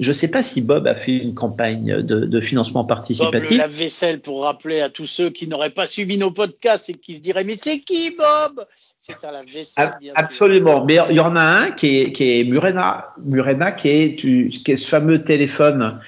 je 0.00 0.12
sais 0.12 0.28
pas 0.28 0.42
si 0.42 0.62
Bob 0.62 0.86
a 0.86 0.94
fait 0.94 1.16
une 1.16 1.34
campagne 1.34 2.02
de, 2.02 2.24
de 2.24 2.40
financement 2.40 2.84
participatif. 2.84 3.50
Bob 3.50 3.58
la 3.58 3.66
vaisselle 3.66 4.20
pour 4.20 4.42
rappeler 4.42 4.80
à 4.80 4.88
tous 4.88 5.06
ceux 5.06 5.30
qui 5.30 5.46
n'auraient 5.46 5.70
pas 5.70 5.86
suivi 5.86 6.16
nos 6.16 6.30
podcasts 6.30 6.88
et 6.88 6.94
qui 6.94 7.14
se 7.16 7.20
diraient 7.20 7.44
mais 7.44 7.56
c'est 7.60 7.80
qui 7.80 8.16
Bob? 8.16 8.64
C'est 9.00 9.26
à 9.26 9.32
la 9.32 9.42
vaisselle, 9.42 9.90
bien 10.00 10.12
Absolument. 10.14 10.84
Mais 10.84 10.98
il 11.10 11.16
y 11.16 11.20
en 11.20 11.34
a 11.34 11.42
un 11.42 11.70
qui 11.70 12.00
est, 12.00 12.12
qui 12.12 12.40
est 12.40 12.44
Murena, 12.44 13.08
Murena 13.24 13.72
qui 13.72 13.88
est, 13.88 14.16
qui 14.16 14.62
est 14.66 14.76
ce 14.76 14.86
fameux 14.86 15.24
téléphone 15.24 16.00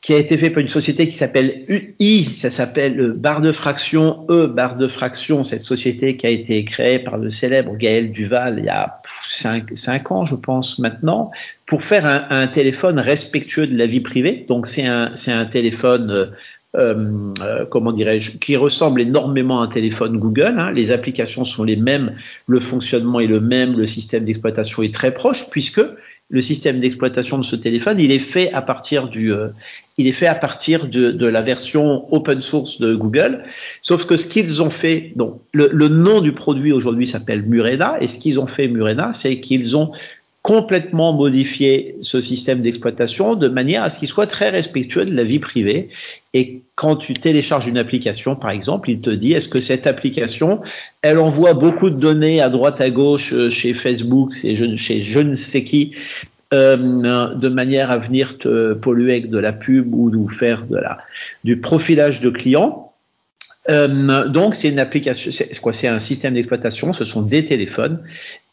qui 0.00 0.14
a 0.14 0.18
été 0.18 0.38
fait 0.38 0.48
par 0.48 0.62
une 0.62 0.68
société 0.68 1.06
qui 1.06 1.12
s'appelle 1.12 1.62
UI, 1.68 2.34
ça 2.34 2.48
s'appelle 2.48 3.12
barre 3.12 3.42
de 3.42 3.52
fraction 3.52 4.26
E, 4.30 4.46
barre 4.46 4.76
de 4.76 4.88
fraction, 4.88 5.44
cette 5.44 5.62
société 5.62 6.16
qui 6.16 6.26
a 6.26 6.30
été 6.30 6.64
créée 6.64 6.98
par 6.98 7.18
le 7.18 7.30
célèbre 7.30 7.76
Gaël 7.76 8.10
Duval 8.10 8.56
il 8.58 8.64
y 8.64 8.68
a 8.68 9.02
5, 9.28 10.10
ans, 10.10 10.24
je 10.24 10.36
pense 10.36 10.78
maintenant, 10.78 11.30
pour 11.66 11.82
faire 11.82 12.06
un, 12.06 12.24
un, 12.30 12.46
téléphone 12.46 12.98
respectueux 12.98 13.66
de 13.66 13.76
la 13.76 13.86
vie 13.86 14.00
privée. 14.00 14.46
Donc 14.48 14.66
c'est 14.66 14.86
un, 14.86 15.14
c'est 15.16 15.32
un 15.32 15.44
téléphone 15.44 16.32
euh, 16.76 17.32
euh, 17.42 17.66
comment 17.66 17.90
dirais-je, 17.90 18.38
qui 18.38 18.56
ressemble 18.56 19.00
énormément 19.00 19.60
à 19.60 19.64
un 19.64 19.68
téléphone 19.68 20.18
Google. 20.18 20.54
Hein. 20.56 20.70
Les 20.72 20.92
applications 20.92 21.44
sont 21.44 21.64
les 21.64 21.74
mêmes, 21.74 22.14
le 22.46 22.60
fonctionnement 22.60 23.18
est 23.18 23.26
le 23.26 23.40
même, 23.40 23.76
le 23.76 23.86
système 23.86 24.24
d'exploitation 24.24 24.82
est 24.84 24.94
très 24.94 25.12
proche, 25.12 25.50
puisque 25.50 25.82
le 26.28 26.42
système 26.42 26.78
d'exploitation 26.78 27.38
de 27.38 27.42
ce 27.44 27.56
téléphone, 27.56 27.98
il 27.98 28.12
est 28.12 28.20
fait 28.20 28.52
à 28.52 28.62
partir 28.62 29.08
du, 29.08 29.32
euh, 29.32 29.48
il 30.00 30.06
est 30.06 30.12
fait 30.12 30.26
à 30.26 30.34
partir 30.34 30.86
de, 30.86 31.26
la 31.26 31.42
version 31.42 32.12
open 32.12 32.40
source 32.40 32.80
de 32.80 32.94
Google. 32.94 33.44
Sauf 33.82 34.06
que 34.06 34.16
ce 34.16 34.28
qu'ils 34.28 34.62
ont 34.62 34.70
fait, 34.70 35.12
donc 35.14 35.42
le, 35.52 35.88
nom 35.88 36.22
du 36.22 36.32
produit 36.32 36.72
aujourd'hui 36.72 37.06
s'appelle 37.06 37.42
Murena, 37.42 37.98
et 38.00 38.08
ce 38.08 38.18
qu'ils 38.18 38.40
ont 38.40 38.46
fait 38.46 38.66
Murena, 38.66 39.12
c'est 39.12 39.40
qu'ils 39.40 39.76
ont 39.76 39.92
complètement 40.42 41.12
modifié 41.12 41.96
ce 42.00 42.22
système 42.22 42.62
d'exploitation 42.62 43.34
de 43.34 43.46
manière 43.46 43.82
à 43.82 43.90
ce 43.90 43.98
qu'il 43.98 44.08
soit 44.08 44.26
très 44.26 44.48
respectueux 44.48 45.04
de 45.04 45.14
la 45.14 45.22
vie 45.22 45.38
privée. 45.38 45.90
Et 46.32 46.62
quand 46.76 46.96
tu 46.96 47.12
télécharges 47.12 47.66
une 47.66 47.76
application, 47.76 48.36
par 48.36 48.50
exemple, 48.50 48.88
il 48.90 49.02
te 49.02 49.10
dit 49.10 49.34
est-ce 49.34 49.50
que 49.50 49.60
cette 49.60 49.86
application, 49.86 50.62
elle 51.02 51.18
envoie 51.18 51.52
beaucoup 51.52 51.90
de 51.90 51.96
données 51.96 52.40
à 52.40 52.48
droite 52.48 52.80
à 52.80 52.88
gauche 52.88 53.34
euh, 53.34 53.50
chez 53.50 53.74
Facebook, 53.74 54.32
chez 54.34 54.56
je 54.56 55.20
ne 55.20 55.34
sais 55.34 55.62
qui, 55.62 55.92
euh, 56.52 56.76
de 57.36 57.48
manière 57.48 57.92
à 57.92 57.98
venir 57.98 58.36
te 58.36 58.72
polluer 58.74 59.12
avec 59.12 59.30
de 59.30 59.38
la 59.38 59.52
pub 59.52 59.94
ou 59.94 60.10
nous 60.10 60.28
faire 60.28 60.66
de 60.66 60.78
la 60.78 60.98
du 61.44 61.60
profilage 61.60 62.20
de 62.20 62.28
clients. 62.28 62.92
Euh, 63.68 64.26
donc 64.26 64.56
c'est 64.56 64.68
une 64.68 64.80
application, 64.80 65.30
c'est 65.30 65.60
quoi 65.60 65.72
C'est 65.72 65.86
un 65.86 66.00
système 66.00 66.34
d'exploitation. 66.34 66.92
Ce 66.92 67.04
sont 67.04 67.22
des 67.22 67.44
téléphones 67.44 68.02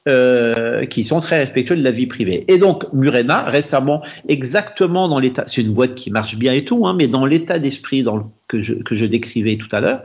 euh, 0.07 0.85
qui 0.85 1.05
sont 1.05 1.21
très 1.21 1.39
respectueux 1.39 1.75
de 1.75 1.81
la 1.81 1.89
vie 1.89 2.05
privée. 2.05 2.45
Et 2.47 2.59
donc 2.59 2.85
Murena 2.93 3.45
récemment, 3.45 4.03
exactement 4.27 5.07
dans 5.07 5.17
l'état, 5.17 5.45
c'est 5.47 5.61
une 5.61 5.73
boîte 5.73 5.95
qui 5.95 6.11
marche 6.11 6.35
bien 6.35 6.53
et 6.53 6.65
tout, 6.65 6.85
hein, 6.85 6.93
mais 6.95 7.07
dans 7.07 7.25
l'état 7.25 7.57
d'esprit 7.57 8.05
que 8.47 8.61
je 8.61 8.75
que 8.75 8.93
je 8.93 9.05
décrivais 9.07 9.57
tout 9.57 9.75
à 9.75 9.81
l'heure, 9.81 10.03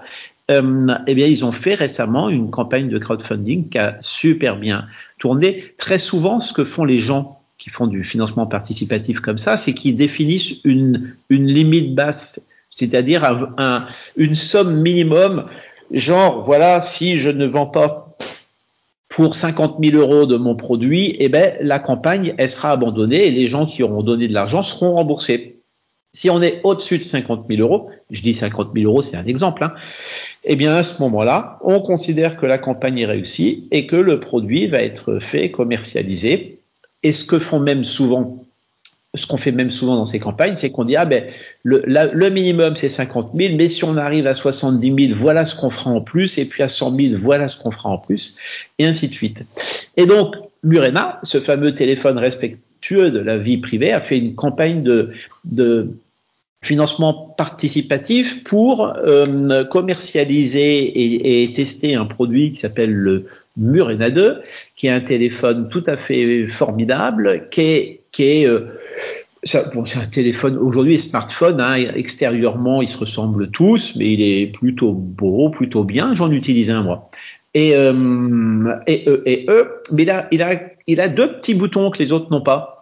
eh 0.48 1.14
bien 1.14 1.26
ils 1.26 1.44
ont 1.44 1.52
fait 1.52 1.74
récemment 1.74 2.30
une 2.30 2.50
campagne 2.50 2.88
de 2.88 2.98
crowdfunding 2.98 3.68
qui 3.68 3.76
a 3.76 3.98
super 4.00 4.56
bien 4.56 4.86
tourné. 5.18 5.74
Très 5.76 5.98
souvent, 5.98 6.40
ce 6.40 6.54
que 6.54 6.64
font 6.64 6.86
les 6.86 7.00
gens 7.00 7.41
qui 7.62 7.70
font 7.70 7.86
du 7.86 8.02
financement 8.02 8.48
participatif 8.48 9.20
comme 9.20 9.38
ça, 9.38 9.56
c'est 9.56 9.72
qu'ils 9.72 9.96
définissent 9.96 10.64
une, 10.64 11.14
une 11.28 11.46
limite 11.46 11.94
basse, 11.94 12.50
c'est-à-dire 12.70 13.22
un, 13.22 13.54
un, 13.56 13.86
une 14.16 14.34
somme 14.34 14.80
minimum, 14.80 15.44
genre 15.92 16.42
voilà, 16.42 16.82
si 16.82 17.18
je 17.18 17.30
ne 17.30 17.46
vends 17.46 17.66
pas 17.66 18.16
pour 19.08 19.36
50 19.36 19.76
000 19.80 19.96
euros 19.96 20.26
de 20.26 20.36
mon 20.36 20.56
produit, 20.56 21.14
eh 21.20 21.28
ben, 21.28 21.54
la 21.60 21.78
campagne, 21.78 22.34
elle 22.36 22.50
sera 22.50 22.72
abandonnée 22.72 23.28
et 23.28 23.30
les 23.30 23.46
gens 23.46 23.66
qui 23.66 23.84
auront 23.84 24.02
donné 24.02 24.26
de 24.26 24.34
l'argent 24.34 24.64
seront 24.64 24.94
remboursés. 24.94 25.60
Si 26.12 26.30
on 26.30 26.42
est 26.42 26.60
au-dessus 26.64 26.98
de 26.98 27.04
50 27.04 27.46
000 27.48 27.60
euros, 27.60 27.90
je 28.10 28.22
dis 28.22 28.34
50 28.34 28.70
000 28.74 28.90
euros, 28.90 29.02
c'est 29.02 29.16
un 29.16 29.26
exemple, 29.26 29.62
hein, 29.62 29.72
eh 30.42 30.56
bien, 30.56 30.74
à 30.74 30.82
ce 30.82 31.00
moment-là, 31.00 31.60
on 31.62 31.78
considère 31.78 32.36
que 32.36 32.44
la 32.44 32.58
campagne 32.58 32.98
est 32.98 33.06
réussie 33.06 33.68
et 33.70 33.86
que 33.86 33.94
le 33.94 34.18
produit 34.18 34.66
va 34.66 34.82
être 34.82 35.20
fait, 35.20 35.52
commercialisé. 35.52 36.51
Et 37.02 37.12
ce 37.12 37.24
que 37.24 37.38
font 37.38 37.60
même 37.60 37.84
souvent 37.84 38.42
ce 39.14 39.26
qu'on 39.26 39.36
fait 39.36 39.52
même 39.52 39.70
souvent 39.70 39.96
dans 39.96 40.06
ces 40.06 40.18
campagnes, 40.18 40.54
c'est 40.54 40.70
qu'on 40.70 40.84
dit 40.84 40.96
ah 40.96 41.04
ben 41.04 41.24
le, 41.62 41.82
le 41.86 42.30
minimum 42.30 42.76
c'est 42.76 42.88
50 42.88 43.32
000, 43.36 43.56
mais 43.56 43.68
si 43.68 43.84
on 43.84 43.96
arrive 43.96 44.26
à 44.26 44.34
70 44.34 45.08
000, 45.08 45.18
voilà 45.18 45.44
ce 45.44 45.54
qu'on 45.54 45.70
fera 45.70 45.90
en 45.90 46.00
plus, 46.00 46.38
et 46.38 46.46
puis 46.46 46.62
à 46.62 46.68
100 46.68 46.96
000, 46.96 47.14
voilà 47.18 47.48
ce 47.48 47.60
qu'on 47.60 47.70
fera 47.70 47.90
en 47.90 47.98
plus, 47.98 48.38
et 48.78 48.86
ainsi 48.86 49.08
de 49.08 49.12
suite. 49.12 49.44
Et 49.96 50.06
donc 50.06 50.36
Murena, 50.62 51.20
ce 51.24 51.40
fameux 51.40 51.74
téléphone 51.74 52.18
respectueux 52.18 53.10
de 53.10 53.18
la 53.18 53.36
vie 53.36 53.58
privée, 53.58 53.92
a 53.92 54.00
fait 54.00 54.16
une 54.16 54.34
campagne 54.34 54.82
de, 54.82 55.10
de 55.44 55.90
financement 56.62 57.34
participatif 57.36 58.44
pour 58.44 58.86
euh, 58.86 59.64
commercialiser 59.64 60.84
et, 60.84 61.42
et, 61.42 61.52
tester 61.52 61.96
un 61.96 62.06
produit 62.06 62.52
qui 62.52 62.60
s'appelle 62.60 62.92
le 62.92 63.26
Murena 63.56 64.10
2, 64.10 64.42
qui 64.76 64.86
est 64.86 64.90
un 64.90 65.00
téléphone 65.00 65.68
tout 65.68 65.82
à 65.86 65.96
fait 65.96 66.46
formidable, 66.46 67.48
qui 67.50 67.60
est, 67.60 68.00
qui 68.12 68.46
euh, 68.46 68.60
bon, 69.74 69.84
c'est 69.84 69.98
un 69.98 70.06
téléphone 70.06 70.56
aujourd'hui, 70.56 70.98
smartphone, 70.98 71.60
hein, 71.60 71.74
extérieurement, 71.94 72.82
ils 72.82 72.88
se 72.88 72.98
ressemblent 72.98 73.50
tous, 73.50 73.94
mais 73.96 74.12
il 74.12 74.22
est 74.22 74.46
plutôt 74.46 74.92
beau, 74.92 75.50
plutôt 75.50 75.84
bien. 75.84 76.14
J'en 76.14 76.30
utilise 76.30 76.70
un 76.70 76.82
moi. 76.82 77.10
Et, 77.54 77.76
euh, 77.76 78.74
et, 78.86 79.08
euh, 79.08 79.22
et, 79.26 79.46
euh, 79.50 79.64
mais 79.92 80.02
il 80.02 80.10
a, 80.10 80.28
il 80.30 80.42
a, 80.42 80.60
il 80.86 81.00
a 81.00 81.08
deux 81.08 81.34
petits 81.34 81.54
boutons 81.54 81.90
que 81.90 81.98
les 81.98 82.12
autres 82.12 82.30
n'ont 82.30 82.42
pas. 82.42 82.81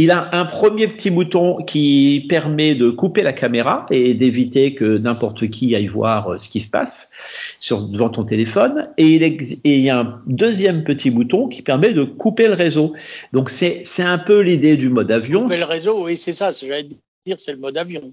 Il 0.00 0.12
a 0.12 0.30
un 0.32 0.44
premier 0.44 0.86
petit 0.86 1.10
bouton 1.10 1.56
qui 1.64 2.24
permet 2.28 2.76
de 2.76 2.88
couper 2.88 3.24
la 3.24 3.32
caméra 3.32 3.84
et 3.90 4.14
d'éviter 4.14 4.76
que 4.76 4.96
n'importe 4.96 5.48
qui 5.48 5.74
aille 5.74 5.88
voir 5.88 6.34
euh, 6.34 6.38
ce 6.38 6.48
qui 6.48 6.60
se 6.60 6.70
passe 6.70 7.10
sur, 7.58 7.80
devant 7.88 8.08
ton 8.08 8.22
téléphone. 8.22 8.88
Et 8.96 9.08
il, 9.08 9.24
et 9.24 9.58
il, 9.64 9.80
y 9.80 9.90
a 9.90 9.98
un 9.98 10.22
deuxième 10.26 10.84
petit 10.84 11.10
bouton 11.10 11.48
qui 11.48 11.62
permet 11.62 11.92
de 11.92 12.04
couper 12.04 12.46
le 12.46 12.54
réseau. 12.54 12.92
Donc 13.32 13.50
c'est 13.50 13.84
un 13.98 14.18
peu 14.18 14.38
l'idée 14.38 14.76
du 14.76 14.88
mode 14.88 15.10
avion. 15.10 15.42
Couper 15.42 15.58
le 15.58 15.64
réseau, 15.64 16.04
oui, 16.04 16.16
c'est 16.16 16.32
ça. 16.32 16.52
J'allais 16.52 16.90
dire, 17.26 17.36
c'est 17.40 17.52
le 17.52 17.58
mode 17.58 17.76
avion. 17.76 18.12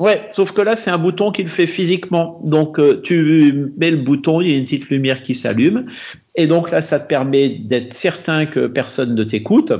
Ouais, 0.00 0.28
sauf 0.30 0.52
que 0.52 0.62
là, 0.62 0.76
c'est 0.76 0.90
un 0.90 0.98
bouton 0.98 1.30
qui 1.30 1.42
le 1.42 1.50
fait 1.50 1.66
physiquement. 1.66 2.40
Donc, 2.42 2.78
euh, 2.78 3.02
tu 3.02 3.70
mets 3.76 3.90
le 3.90 3.98
bouton, 3.98 4.40
il 4.40 4.50
y 4.50 4.54
a 4.54 4.56
une 4.56 4.64
petite 4.64 4.88
lumière 4.88 5.22
qui 5.22 5.34
s'allume. 5.34 5.90
Et 6.36 6.46
donc 6.46 6.70
là, 6.70 6.80
ça 6.80 6.98
te 6.98 7.06
permet 7.06 7.50
d'être 7.50 7.92
certain 7.92 8.46
que 8.46 8.66
personne 8.66 9.14
ne 9.14 9.24
t'écoute. 9.24 9.74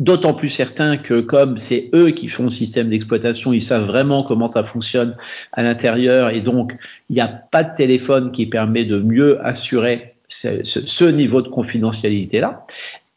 D'autant 0.00 0.34
plus 0.34 0.48
certain 0.48 0.96
que 0.96 1.20
comme 1.20 1.58
c'est 1.58 1.88
eux 1.94 2.10
qui 2.10 2.28
font 2.28 2.44
le 2.44 2.50
système 2.50 2.88
d'exploitation, 2.88 3.52
ils 3.52 3.62
savent 3.62 3.86
vraiment 3.86 4.24
comment 4.24 4.48
ça 4.48 4.64
fonctionne 4.64 5.16
à 5.52 5.62
l'intérieur. 5.62 6.30
Et 6.30 6.40
donc 6.40 6.76
il 7.10 7.14
n'y 7.14 7.20
a 7.20 7.28
pas 7.28 7.62
de 7.62 7.76
téléphone 7.76 8.32
qui 8.32 8.46
permet 8.46 8.84
de 8.84 8.98
mieux 8.98 9.38
assurer 9.46 10.14
ce, 10.26 11.04
niveau 11.04 11.42
de 11.42 11.48
confidentialité 11.48 12.40
là. 12.40 12.66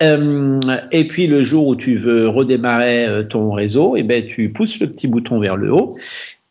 Euh, 0.04 0.60
et 0.92 1.08
puis 1.08 1.26
le 1.26 1.44
jour 1.44 1.68
où 1.68 1.76
tu 1.76 1.98
veux 1.98 2.30
redémarrer 2.30 3.08
euh, 3.08 3.24
ton 3.24 3.52
réseau, 3.52 3.96
eh 3.96 4.04
ben 4.04 4.28
tu 4.28 4.50
pousses 4.50 4.80
le 4.80 4.86
petit 4.86 5.08
bouton 5.08 5.40
vers 5.40 5.58
le 5.58 5.74
haut 5.74 5.98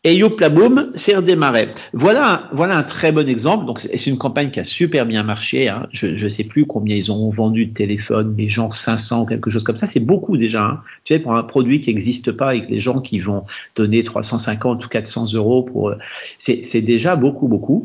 et 0.03 0.13
youplaboum, 0.15 0.91
c'est 0.95 1.15
redémarré. 1.15 1.73
Voilà, 1.91 2.49
voilà 2.53 2.77
un 2.77 2.83
très 2.83 3.11
bon 3.11 3.27
exemple. 3.27 3.65
Donc, 3.65 3.81
c'est 3.81 4.07
une 4.07 4.17
campagne 4.17 4.51
qui 4.51 4.59
a 4.59 4.63
super 4.63 5.05
bien 5.05 5.23
marché. 5.23 5.67
Hein. 5.67 5.87
Je 5.91 6.23
ne 6.23 6.29
sais 6.29 6.43
plus 6.43 6.65
combien 6.65 6.95
ils 6.95 7.11
ont 7.11 7.29
vendu 7.31 7.65
de 7.65 7.73
téléphones, 7.73 8.33
mais 8.37 8.47
genre 8.47 8.75
500 8.75 9.25
quelque 9.25 9.49
chose 9.49 9.63
comme 9.63 9.77
ça. 9.77 9.87
C'est 9.87 9.99
beaucoup 9.99 10.37
déjà. 10.37 10.63
Hein. 10.65 10.79
Tu 11.03 11.13
sais, 11.13 11.19
pour 11.19 11.35
un 11.35 11.43
produit 11.43 11.81
qui 11.81 11.89
n'existe 11.93 12.31
pas 12.31 12.49
avec 12.49 12.69
les 12.69 12.79
gens 12.79 13.01
qui 13.01 13.19
vont 13.19 13.43
donner 13.75 14.03
350 14.03 14.85
ou 14.85 14.87
400 14.87 15.33
euros 15.33 15.63
pour, 15.63 15.93
c'est 16.37 16.81
déjà 16.81 17.15
beaucoup, 17.15 17.47
beaucoup. 17.47 17.83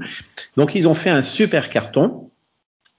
Donc, 0.56 0.74
ils 0.74 0.86
ont 0.86 0.94
fait 0.94 1.10
un 1.10 1.22
super 1.22 1.70
carton. 1.70 2.28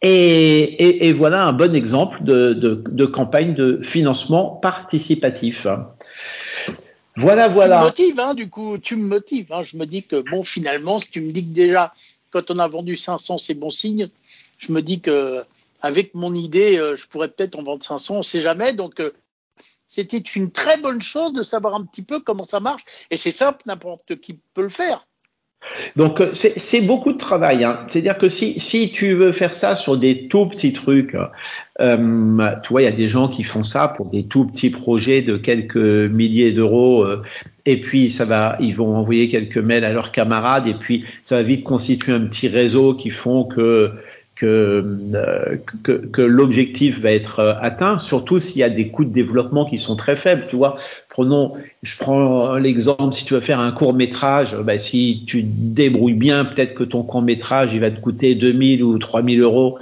Et, 0.02 0.10
et, 0.10 1.08
et 1.08 1.14
voilà 1.14 1.46
un 1.46 1.54
bon 1.54 1.74
exemple 1.74 2.26
de, 2.26 2.54
de, 2.54 2.84
de 2.92 3.06
campagne 3.06 3.54
de 3.54 3.80
financement 3.84 4.60
participatif. 4.62 5.66
Voilà, 7.16 7.48
voilà. 7.48 7.78
Tu 7.78 7.82
me 7.82 7.86
motives, 7.86 8.20
hein, 8.20 8.34
du 8.34 8.50
coup, 8.50 8.78
tu 8.78 8.96
me 8.96 9.08
motives. 9.08 9.52
Hein. 9.52 9.64
Je 9.64 9.78
me 9.78 9.86
dis 9.86 10.04
que, 10.04 10.22
bon, 10.30 10.44
finalement, 10.44 11.00
si 11.00 11.10
tu 11.10 11.22
me 11.22 11.32
dis 11.32 11.46
que 11.46 11.54
déjà, 11.54 11.94
quand 12.32 12.50
on 12.50 12.60
a 12.60 12.68
vendu 12.68 12.98
500, 12.98 13.38
c'est 13.38 13.54
bon 13.54 13.70
signe, 13.70 14.10
je 14.58 14.72
me 14.72 14.82
dis 14.82 15.00
que, 15.00 15.44
avec 15.82 16.16
mon 16.16 16.34
idée, 16.34 16.78
euh, 16.78 16.96
je 16.96 17.08
pourrais 17.08 17.30
peut-être 17.30 17.58
en 17.58 17.64
vendre 17.64 17.84
500, 17.84 18.16
on 18.16 18.18
ne 18.20 18.24
sait 18.24 18.40
jamais. 18.40 18.74
Donc, 18.74 19.00
euh, 19.00 19.12
c'était 19.88 20.18
une 20.18 20.52
très 20.52 20.78
bonne 20.78 21.02
chose 21.02 21.34
de 21.34 21.44
savoir 21.44 21.76
un 21.76 21.86
petit 21.86 22.02
peu 22.02 22.20
comment 22.20 22.46
ça 22.46 22.60
marche. 22.60 22.84
Et 23.12 23.18
c'est 23.18 23.32
simple, 23.32 23.62
n'importe 23.66 24.20
qui 24.20 24.40
peut 24.54 24.64
le 24.64 24.70
faire. 24.70 25.06
Donc 25.96 26.22
euh, 26.22 26.32
c'est 26.34 26.82
beaucoup 26.82 27.14
de 27.14 27.18
travail. 27.18 27.64
Hein. 27.64 27.80
C'est-à-dire 27.88 28.18
que 28.18 28.30
si, 28.30 28.60
si 28.60 28.92
tu 28.92 29.14
veux 29.14 29.32
faire 29.32 29.56
ça 29.56 29.76
sur 29.76 29.98
des 29.98 30.28
tout 30.28 30.46
petits 30.46 30.74
trucs, 30.74 31.16
euh, 31.80 32.52
tu 32.64 32.70
vois, 32.70 32.82
il 32.82 32.86
y 32.86 32.88
a 32.88 32.92
des 32.92 33.10
gens 33.10 33.28
qui 33.28 33.44
font 33.44 33.64
ça 33.64 33.88
pour 33.88 34.08
des 34.08 34.24
tout 34.24 34.46
petits 34.46 34.70
projets 34.70 35.22
de 35.22 35.38
quelques 35.38 35.76
milliers 35.76 36.52
d'euros, 36.52 37.04
euh, 37.04 37.24
et 37.66 37.82
puis 37.82 38.12
ça 38.12 38.26
va, 38.26 38.58
ils 38.60 38.76
vont 38.76 38.96
envoyer 38.96 39.30
quelques 39.30 39.58
mails 39.58 39.86
à 39.86 39.94
leurs 39.94 40.12
camarades, 40.12 40.68
et 40.68 40.76
puis 40.76 41.06
ça 41.24 41.38
va 41.38 41.44
vite 41.44 41.64
constituer 41.64 42.12
un 42.12 42.26
petit 42.28 42.48
réseau 42.48 42.94
qui 42.94 43.10
font 43.10 43.46
que 43.46 43.92
que, 44.36 44.84
euh, 45.14 45.58
que, 45.84 45.92
que 45.92 46.22
l'objectif 46.22 47.00
va 47.00 47.12
être 47.12 47.40
euh, 47.40 47.54
atteint, 47.62 48.00
surtout 48.00 48.40
s'il 48.40 48.60
y 48.60 48.64
a 48.64 48.70
des 48.70 48.90
coûts 48.90 49.06
de 49.06 49.14
développement 49.14 49.66
qui 49.66 49.78
sont 49.78 49.96
très 49.96 50.16
faibles. 50.16 50.46
Tu 50.50 50.56
vois, 50.56 50.78
prenons, 51.10 51.54
je 51.84 51.98
prends 51.98 52.58
l'exemple, 52.58 53.14
si 53.14 53.26
tu 53.26 53.36
veux 53.36 53.42
faire 53.42 53.60
un 53.60 53.72
court 53.72 53.94
métrage, 53.94 54.56
bah, 54.64 54.80
si 54.80 55.24
tu 55.28 55.44
débrouilles 55.44 56.14
bien, 56.14 56.46
peut-être 56.46 56.74
que 56.74 56.84
ton 56.84 57.04
court 57.04 57.22
métrage, 57.22 57.74
il 57.74 57.80
va 57.80 57.92
te 57.92 58.00
coûter 58.00 58.36
2000 58.36 58.84
ou 58.84 58.98
3000 58.98 59.42
euros. 59.42 59.78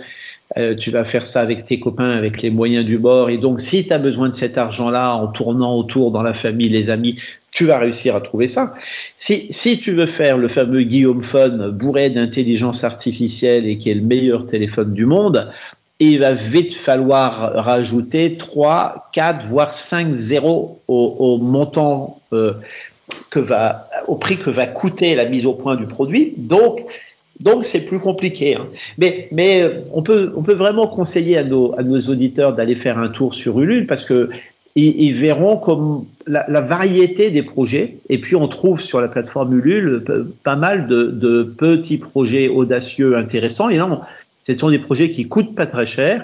Euh, 0.58 0.76
tu 0.76 0.92
vas 0.92 1.06
faire 1.06 1.26
ça 1.26 1.42
avec 1.42 1.66
tes 1.66 1.80
copains, 1.80 2.12
avec 2.12 2.42
les 2.42 2.50
moyens 2.50 2.86
du 2.86 2.98
bord. 2.98 3.30
Et 3.30 3.38
donc, 3.38 3.62
si 3.62 3.88
tu 3.88 3.94
as 3.94 3.98
besoin 3.98 4.30
de 4.30 4.36
cet 4.36 4.58
argent-là 4.58 5.16
en 5.16 5.28
tournant 5.28 5.78
autour 5.78 6.12
dans 6.12 6.24
la 6.24 6.34
famille, 6.34 6.70
les 6.70 6.90
amis, 6.90 7.16
tu 7.52 7.66
vas 7.66 7.78
réussir 7.78 8.16
à 8.16 8.22
trouver 8.22 8.48
ça. 8.48 8.74
Si, 9.18 9.52
si 9.52 9.80
tu 9.80 9.92
veux 9.92 10.08
faire 10.08 10.38
le 10.38 10.48
fameux 10.48 10.84
Guillaume 10.84 11.24
Phone 11.24 11.72
bourré 11.72 12.10
d'intelligence 12.10 12.84
artificielle 12.84 13.66
et 13.66 13.78
qui 13.78 13.90
est 13.90 13.96
le 13.96 14.02
meilleur 14.02 14.46
téléphone 14.46 14.94
du 14.94 15.06
monde, 15.06 15.52
il 16.00 16.20
va 16.20 16.34
vite 16.34 16.74
falloir 16.74 17.54
rajouter 17.64 18.36
3, 18.38 19.10
4, 19.14 19.46
voire 19.46 19.74
5 19.74 20.14
zéros 20.16 20.80
au, 20.88 21.16
au 21.20 21.38
montant 21.38 22.20
euh, 22.34 22.54
que 23.30 23.40
va, 23.40 23.88
au 24.08 24.16
prix 24.16 24.38
que 24.38 24.50
va 24.50 24.68
coûter 24.68 25.16
la 25.16 25.26
mise 25.26 25.46
au 25.46 25.54
point 25.54 25.76
du 25.76 25.86
produit. 25.86 26.34
Donc, 26.38 26.82
donc 27.44 27.66
c'est 27.66 27.86
plus 27.86 28.00
compliqué. 28.00 28.56
Hein. 28.56 28.68
Mais, 28.98 29.28
mais 29.32 29.64
on 29.94 30.04
peut, 30.04 30.34
on 30.36 30.44
peut 30.44 30.54
vraiment 30.54 30.88
conseiller 30.88 31.38
à 31.38 31.44
nos, 31.44 31.74
à 31.78 31.84
nos 31.84 32.00
auditeurs 32.00 32.56
d'aller 32.56 32.76
faire 32.76 32.98
un 32.98 33.10
tour 33.10 33.34
sur 33.34 33.60
Ulule 33.60 33.88
parce 33.88 34.06
que 34.06 34.30
ils, 34.76 35.02
ils 35.02 35.14
verront 35.14 35.58
comme 35.58 36.06
la, 36.28 36.46
la, 36.48 36.62
variété 36.62 37.30
des 37.30 37.44
projets. 37.44 37.98
Et 38.10 38.20
puis 38.20 38.36
on 38.36 38.48
trouve 38.48 38.82
sur 38.82 39.02
la 39.02 39.08
plateforme 39.08 39.58
Ulule 39.58 40.04
pas 40.44 40.56
mal 40.56 40.88
de, 40.88 41.08
de 41.08 41.44
petits 41.44 41.98
projets 41.98 42.48
audacieux, 42.48 43.18
intéressants. 43.18 43.70
Et 43.70 43.78
là, 43.78 44.08
ce 44.48 44.56
sont 44.56 44.70
des 44.70 44.80
projets 44.80 45.12
qui 45.12 45.28
coûtent 45.28 45.56
pas 45.56 45.66
très 45.66 45.88
cher 45.88 46.24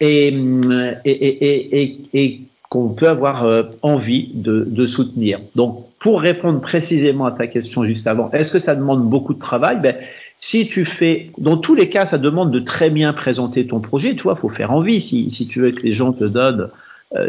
et, 0.00 0.28
et, 0.28 1.10
et, 1.10 1.82
et, 1.82 1.98
et 2.14 2.40
qu'on 2.68 2.90
peut 2.90 3.08
avoir 3.08 3.44
euh, 3.44 3.64
envie 3.82 4.30
de, 4.34 4.66
de, 4.68 4.86
soutenir. 4.86 5.40
Donc, 5.54 5.86
pour 5.98 6.20
répondre 6.20 6.60
précisément 6.60 7.24
à 7.24 7.32
ta 7.32 7.46
question 7.46 7.84
juste 7.84 8.06
avant, 8.06 8.30
est-ce 8.32 8.50
que 8.50 8.58
ça 8.58 8.76
demande 8.76 9.08
beaucoup 9.08 9.34
de 9.34 9.40
travail? 9.40 9.80
Ben, 9.80 9.96
Si 10.38 10.68
tu 10.68 10.84
fais, 10.84 11.30
dans 11.38 11.56
tous 11.56 11.74
les 11.74 11.88
cas, 11.88 12.06
ça 12.06 12.16
demande 12.16 12.50
de 12.52 12.60
très 12.60 12.90
bien 12.90 13.12
présenter 13.12 13.66
ton 13.66 13.80
projet. 13.80 14.14
Tu 14.14 14.22
vois, 14.22 14.36
faut 14.36 14.48
faire 14.48 14.70
envie. 14.70 15.00
Si, 15.00 15.30
si 15.30 15.48
tu 15.48 15.60
veux 15.60 15.72
que 15.72 15.82
les 15.82 15.94
gens 15.94 16.12
te 16.12 16.24
donnent 16.24 16.70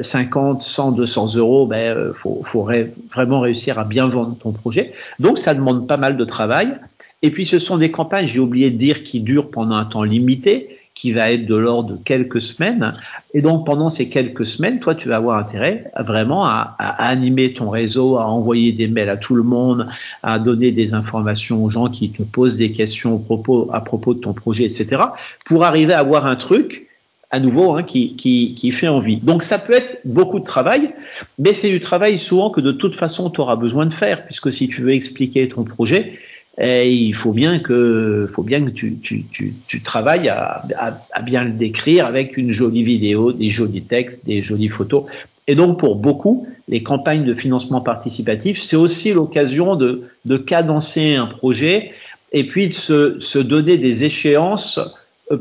50, 0.02 0.62
100, 0.62 0.92
200 0.92 1.36
euros, 1.36 1.66
ben, 1.66 1.96
euh, 1.96 2.14
faut, 2.14 2.42
faut 2.46 2.68
vraiment 3.14 3.40
réussir 3.40 3.80
à 3.80 3.86
bien 3.86 4.08
vendre 4.08 4.36
ton 4.38 4.52
projet. 4.52 4.94
Donc, 5.20 5.38
ça 5.38 5.54
demande 5.54 5.88
pas 5.88 5.98
mal 5.98 6.18
de 6.18 6.26
travail. 6.26 6.76
Et 7.22 7.32
puis, 7.32 7.46
ce 7.46 7.60
sont 7.60 7.78
des 7.78 7.92
campagnes, 7.92 8.28
j'ai 8.28 8.40
oublié 8.40 8.72
de 8.72 8.78
dire, 8.78 9.04
qui 9.04 9.22
durent 9.22 9.50
pendant 9.50 9.76
un 9.76 9.86
temps 9.86 10.04
limité. 10.04 10.79
Qui 10.96 11.12
va 11.14 11.32
être 11.32 11.46
de 11.46 11.56
l'ordre 11.56 11.94
de 11.94 11.98
quelques 12.04 12.42
semaines. 12.42 12.94
Et 13.34 13.42
donc 13.42 13.66
pendant 13.66 13.90
ces 13.90 14.10
quelques 14.10 14.46
semaines, 14.46 14.80
toi, 14.80 14.96
tu 14.96 15.08
vas 15.08 15.16
avoir 15.16 15.38
intérêt 15.38 15.92
vraiment 15.98 16.46
à, 16.46 16.76
à, 16.78 17.08
animer 17.08 17.54
ton 17.54 17.70
réseau, 17.70 18.18
à 18.18 18.26
envoyer 18.26 18.74
des 18.74 18.88
mails 18.88 19.10
à 19.10 19.18
tout 19.18 19.36
le 19.36 19.44
monde, 19.44 19.88
à 20.24 20.40
donner 20.40 20.72
des 20.72 20.94
informations 20.94 21.64
aux 21.64 21.70
gens 21.70 21.90
qui 21.90 22.12
te 22.12 22.24
posent 22.24 22.58
des 22.58 22.72
questions 22.72 23.16
au 23.16 23.20
propos, 23.20 23.70
à 23.72 23.82
propos 23.82 24.14
de 24.14 24.20
ton 24.20 24.34
projet, 24.34 24.66
etc. 24.66 25.04
Pour 25.46 25.64
arriver 25.64 25.94
à 25.94 26.00
avoir 26.00 26.26
un 26.26 26.36
truc 26.36 26.90
à 27.32 27.40
nouveau, 27.40 27.74
hein, 27.74 27.84
qui, 27.84 28.16
qui, 28.16 28.56
qui, 28.56 28.72
fait 28.72 28.88
envie. 28.88 29.18
Donc 29.18 29.44
ça 29.44 29.60
peut 29.60 29.74
être 29.74 30.02
beaucoup 30.04 30.40
de 30.40 30.46
travail, 30.46 30.94
mais 31.38 31.54
c'est 31.54 31.70
du 31.70 31.80
travail 31.80 32.18
souvent 32.18 32.50
que 32.50 32.60
de 32.60 32.72
toute 32.72 32.96
façon 32.96 33.30
tu 33.30 33.40
auras 33.40 33.56
besoin 33.56 33.86
de 33.86 33.94
faire, 33.94 34.26
puisque 34.26 34.52
si 34.52 34.68
tu 34.68 34.82
veux 34.82 34.94
expliquer 34.94 35.48
ton 35.48 35.64
projet, 35.64 36.18
eh, 36.60 36.92
il 36.92 37.16
faut 37.16 37.32
bien 37.32 37.60
que, 37.60 38.30
faut 38.36 38.44
bien 38.44 38.66
que 38.66 38.72
tu, 38.72 38.98
tu, 39.02 39.24
tu, 39.32 39.54
tu 39.68 39.82
travailles 39.82 40.28
à, 40.28 40.62
à, 40.78 40.94
à, 41.14 41.22
bien 41.22 41.46
le 41.46 41.52
décrire 41.52 42.06
avec 42.06 42.36
une 42.36 42.52
jolie 42.52 42.84
vidéo, 42.84 43.32
des 43.32 43.50
jolis 43.50 43.84
textes, 43.84 44.26
des 44.26 44.42
jolies 44.42 44.68
photos. 44.68 45.06
Et 45.48 45.56
donc 45.56 45.80
pour 45.80 45.96
beaucoup, 45.96 46.48
les 46.68 46.84
campagnes 46.84 47.26
de 47.26 47.34
financement 47.34 47.82
participatif, 47.82 48.62
c'est 48.62 48.76
aussi 48.76 49.14
l'occasion 49.14 49.76
de, 49.76 50.04
de 50.26 50.38
cadencer 50.38 51.16
un 51.16 51.28
projet 51.28 51.92
et 52.34 52.44
puis 52.44 52.68
de 52.68 52.74
se, 52.74 53.20
se 53.22 53.40
donner 53.40 53.78
des 53.78 54.04
échéances 54.04 54.80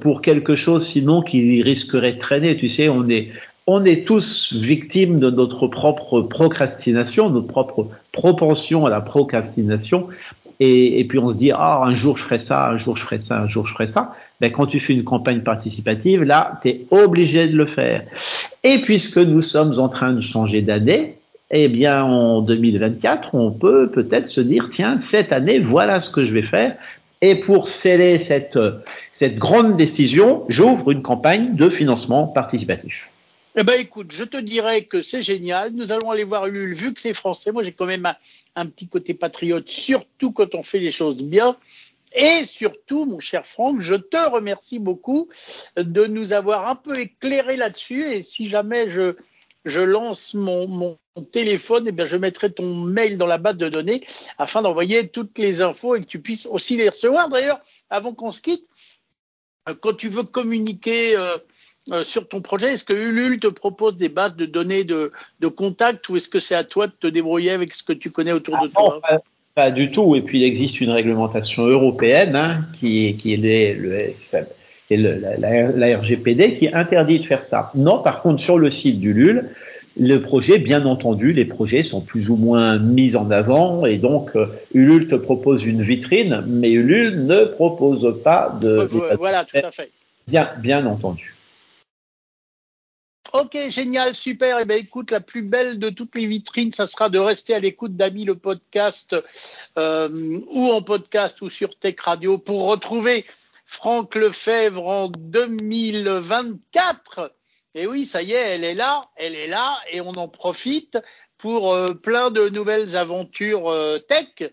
pour 0.00 0.22
quelque 0.22 0.54
chose 0.54 0.86
sinon 0.86 1.22
qui 1.22 1.62
risquerait 1.62 2.12
de 2.12 2.18
traîner. 2.18 2.56
Tu 2.56 2.68
sais, 2.68 2.88
on 2.88 3.08
est, 3.08 3.30
on 3.66 3.84
est 3.84 4.06
tous 4.06 4.54
victimes 4.54 5.18
de 5.18 5.30
notre 5.30 5.66
propre 5.66 6.22
procrastination, 6.22 7.28
notre 7.28 7.48
propre 7.48 7.88
propension 8.12 8.86
à 8.86 8.90
la 8.90 9.00
procrastination. 9.00 10.08
Et, 10.60 11.06
puis 11.08 11.18
on 11.18 11.30
se 11.30 11.36
dit, 11.36 11.52
ah, 11.52 11.82
un 11.84 11.94
jour 11.94 12.18
je 12.18 12.24
ferai 12.24 12.38
ça, 12.38 12.70
un 12.70 12.78
jour 12.78 12.96
je 12.96 13.02
ferai 13.04 13.20
ça, 13.20 13.42
un 13.42 13.48
jour 13.48 13.66
je 13.66 13.72
ferai 13.72 13.86
ça. 13.86 14.14
Ben, 14.40 14.50
quand 14.50 14.66
tu 14.66 14.80
fais 14.80 14.92
une 14.92 15.04
campagne 15.04 15.40
participative, 15.40 16.22
là, 16.22 16.58
tu 16.62 16.68
es 16.68 16.86
obligé 16.90 17.48
de 17.48 17.56
le 17.56 17.66
faire. 17.66 18.04
Et 18.64 18.78
puisque 18.78 19.18
nous 19.18 19.42
sommes 19.42 19.78
en 19.78 19.88
train 19.88 20.12
de 20.12 20.20
changer 20.20 20.62
d'année, 20.62 21.18
eh 21.50 21.68
bien, 21.68 22.02
en 22.04 22.42
2024, 22.42 23.34
on 23.34 23.50
peut 23.50 23.90
peut-être 23.90 24.28
se 24.28 24.40
dire, 24.40 24.68
tiens, 24.70 25.00
cette 25.00 25.32
année, 25.32 25.60
voilà 25.60 26.00
ce 26.00 26.10
que 26.10 26.24
je 26.24 26.34
vais 26.34 26.42
faire. 26.42 26.76
Et 27.20 27.36
pour 27.36 27.68
sceller 27.68 28.18
cette, 28.18 28.58
cette 29.12 29.38
grande 29.38 29.76
décision, 29.76 30.44
j'ouvre 30.48 30.90
une 30.90 31.02
campagne 31.02 31.56
de 31.56 31.68
financement 31.70 32.26
participatif. 32.26 33.08
Eh 33.60 33.64
ben, 33.64 33.80
écoute, 33.80 34.12
je 34.12 34.22
te 34.22 34.36
dirais 34.36 34.84
que 34.84 35.00
c'est 35.00 35.20
génial. 35.20 35.72
Nous 35.72 35.90
allons 35.90 36.12
aller 36.12 36.22
voir 36.22 36.46
Ulule, 36.46 36.74
vu 36.74 36.94
que 36.94 37.00
c'est 37.00 37.12
français. 37.12 37.50
Moi, 37.50 37.64
j'ai 37.64 37.72
quand 37.72 37.86
même 37.86 38.06
un, 38.54 38.66
petit 38.66 38.86
côté 38.86 39.14
patriote, 39.14 39.68
surtout 39.68 40.30
quand 40.30 40.54
on 40.54 40.62
fait 40.62 40.78
les 40.78 40.92
choses 40.92 41.16
bien. 41.16 41.56
Et 42.14 42.44
surtout, 42.44 43.04
mon 43.04 43.18
cher 43.18 43.44
Franck, 43.44 43.80
je 43.80 43.96
te 43.96 44.30
remercie 44.30 44.78
beaucoup 44.78 45.28
de 45.76 46.06
nous 46.06 46.32
avoir 46.32 46.68
un 46.68 46.76
peu 46.76 46.96
éclairé 47.00 47.56
là-dessus. 47.56 48.04
Et 48.04 48.22
si 48.22 48.48
jamais 48.48 48.90
je, 48.90 49.16
lance 49.80 50.34
mon, 50.34 50.96
téléphone, 51.32 51.88
eh 51.88 51.92
bien 51.92 52.06
je 52.06 52.16
mettrai 52.16 52.52
ton 52.52 52.72
mail 52.72 53.18
dans 53.18 53.26
la 53.26 53.38
base 53.38 53.56
de 53.56 53.68
données 53.68 54.06
afin 54.38 54.62
d'envoyer 54.62 55.08
toutes 55.08 55.36
les 55.36 55.62
infos 55.62 55.96
et 55.96 56.00
que 56.02 56.06
tu 56.06 56.20
puisses 56.20 56.46
aussi 56.46 56.76
les 56.76 56.90
recevoir. 56.90 57.28
D'ailleurs, 57.28 57.58
avant 57.90 58.14
qu'on 58.14 58.30
se 58.30 58.40
quitte, 58.40 58.70
euh, 59.68 59.74
quand 59.74 59.94
tu 59.94 60.08
veux 60.10 60.22
communiquer 60.22 61.16
euh, 61.16 61.36
euh, 61.92 62.04
sur 62.04 62.28
ton 62.28 62.40
projet, 62.40 62.74
est-ce 62.74 62.84
que 62.84 62.94
Ulule 62.94 63.38
te 63.38 63.46
propose 63.46 63.96
des 63.96 64.08
bases 64.08 64.36
de 64.36 64.46
données 64.46 64.84
de, 64.84 65.12
de 65.40 65.48
contact 65.48 66.08
ou 66.08 66.16
est-ce 66.16 66.28
que 66.28 66.40
c'est 66.40 66.54
à 66.54 66.64
toi 66.64 66.86
de 66.86 66.92
te 66.92 67.06
débrouiller 67.06 67.50
avec 67.50 67.74
ce 67.74 67.82
que 67.82 67.92
tu 67.92 68.10
connais 68.10 68.32
autour 68.32 68.56
ah 68.60 68.66
de 68.66 68.68
toi? 68.68 69.00
pas, 69.00 69.18
pas, 69.54 69.70
du 69.70 69.90
tout. 69.90 70.14
Et 70.16 70.22
puis 70.22 70.40
il 70.40 70.44
existe 70.44 70.80
une 70.80 70.90
réglementation 70.90 71.64
européenne 71.66 72.36
hein, 72.36 72.62
qui, 72.74 73.16
qui 73.16 73.34
est 73.34 73.74
le, 73.74 74.12
le, 74.90 75.20
la, 75.20 75.36
la, 75.36 75.72
la, 75.72 75.98
RGPD 75.98 76.56
qui 76.56 76.68
interdit 76.72 77.20
de 77.20 77.24
faire 77.24 77.44
ça. 77.44 77.70
Non, 77.74 77.98
par 77.98 78.22
contre, 78.22 78.40
sur 78.40 78.58
le 78.58 78.70
site 78.70 79.00
d'Ulule, 79.00 79.50
le 79.98 80.18
projet, 80.18 80.58
bien 80.58 80.86
entendu, 80.86 81.32
les 81.32 81.44
projets 81.44 81.82
sont 81.82 82.00
plus 82.00 82.30
ou 82.30 82.36
moins 82.36 82.78
mis 82.78 83.16
en 83.16 83.30
avant 83.30 83.84
et 83.84 83.96
donc 83.96 84.36
euh, 84.36 84.46
Ulule 84.74 85.08
te 85.08 85.16
propose 85.16 85.64
une 85.64 85.82
vitrine, 85.82 86.44
mais 86.46 86.70
Ulule 86.70 87.26
ne 87.26 87.44
propose 87.44 88.20
pas 88.22 88.56
de. 88.60 88.88
Voilà, 89.16 89.44
tout 89.44 89.56
à 89.56 89.70
fait. 89.72 89.90
Bien, 90.28 90.50
bien 90.58 90.84
entendu. 90.86 91.34
Ok, 93.34 93.58
génial, 93.68 94.14
super. 94.14 94.58
Eh 94.58 94.64
bien, 94.64 94.78
écoute, 94.78 95.10
la 95.10 95.20
plus 95.20 95.42
belle 95.42 95.78
de 95.78 95.90
toutes 95.90 96.16
les 96.16 96.24
vitrines, 96.26 96.72
ça 96.72 96.86
sera 96.86 97.10
de 97.10 97.18
rester 97.18 97.54
à 97.54 97.60
l'écoute 97.60 97.94
d'Ami 97.94 98.24
le 98.24 98.36
podcast, 98.36 99.14
euh, 99.76 100.40
ou 100.46 100.70
en 100.70 100.80
podcast 100.80 101.42
ou 101.42 101.50
sur 101.50 101.78
Tech 101.78 101.96
Radio 102.00 102.38
pour 102.38 102.66
retrouver 102.66 103.26
Franck 103.66 104.14
Lefebvre 104.14 104.86
en 104.86 105.08
2024. 105.08 107.34
Et 107.74 107.86
oui, 107.86 108.06
ça 108.06 108.22
y 108.22 108.32
est, 108.32 108.54
elle 108.54 108.64
est 108.64 108.74
là, 108.74 109.02
elle 109.16 109.34
est 109.34 109.46
là, 109.46 109.78
et 109.92 110.00
on 110.00 110.12
en 110.12 110.28
profite 110.28 110.98
pour 111.36 111.74
euh, 111.74 111.88
plein 111.88 112.30
de 112.30 112.48
nouvelles 112.48 112.96
aventures 112.96 113.68
euh, 113.68 113.98
tech. 113.98 114.50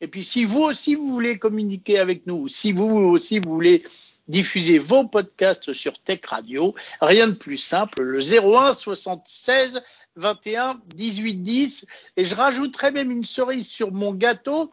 Et 0.00 0.08
puis, 0.08 0.24
si 0.24 0.44
vous 0.44 0.62
aussi 0.62 0.96
vous 0.96 1.12
voulez 1.12 1.38
communiquer 1.38 2.00
avec 2.00 2.26
nous, 2.26 2.48
si 2.48 2.72
vous 2.72 2.88
aussi 2.88 3.38
vous 3.38 3.54
voulez 3.54 3.84
diffuser 4.28 4.78
vos 4.78 5.04
podcasts 5.04 5.72
sur 5.72 5.98
Tech 5.98 6.20
Radio, 6.26 6.74
rien 7.00 7.28
de 7.28 7.34
plus 7.34 7.58
simple, 7.58 8.02
le 8.02 8.20
01 8.20 8.72
76 8.72 9.82
21 10.16 10.80
18 10.94 11.42
10. 11.42 11.86
Et 12.16 12.24
je 12.24 12.34
rajouterai 12.34 12.90
même 12.90 13.10
une 13.10 13.24
cerise 13.24 13.68
sur 13.68 13.92
mon 13.92 14.12
gâteau 14.12 14.72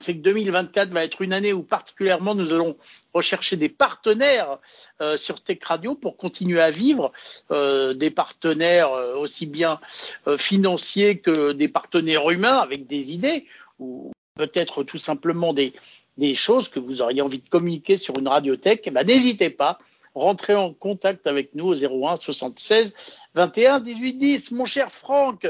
c'est 0.00 0.14
que 0.14 0.20
2024 0.20 0.90
va 0.90 1.04
être 1.04 1.22
une 1.22 1.32
année 1.32 1.52
où 1.52 1.62
particulièrement 1.62 2.34
nous 2.34 2.52
allons 2.52 2.76
rechercher 3.14 3.56
des 3.56 3.68
partenaires 3.68 4.58
euh, 5.02 5.16
sur 5.16 5.40
Tech 5.40 5.58
Radio 5.64 5.94
pour 5.94 6.16
continuer 6.16 6.60
à 6.60 6.70
vivre, 6.70 7.12
euh, 7.50 7.94
des 7.94 8.10
partenaires 8.10 8.92
euh, 8.92 9.16
aussi 9.16 9.46
bien 9.46 9.80
euh, 10.28 10.38
financiers 10.38 11.18
que 11.18 11.52
des 11.52 11.68
partenaires 11.68 12.30
humains 12.30 12.58
avec 12.58 12.86
des 12.86 13.12
idées 13.12 13.46
ou 13.80 14.12
peut-être 14.36 14.84
tout 14.84 14.98
simplement 14.98 15.52
des, 15.52 15.72
des 16.18 16.34
choses 16.34 16.68
que 16.68 16.78
vous 16.78 17.00
auriez 17.00 17.22
envie 17.22 17.38
de 17.38 17.48
communiquer 17.48 17.96
sur 17.96 18.18
une 18.18 18.28
radiothèque. 18.28 18.82
Eh 18.86 18.90
ben, 18.90 19.06
n'hésitez 19.06 19.50
pas, 19.50 19.78
rentrez 20.14 20.54
en 20.54 20.72
contact 20.74 21.26
avec 21.26 21.54
nous 21.54 21.68
au 21.68 21.74
01 21.74 22.16
76 22.16 22.94
21 23.34 23.80
18 23.80 24.14
10. 24.14 24.50
Mon 24.50 24.66
cher 24.66 24.92
Franck, 24.92 25.46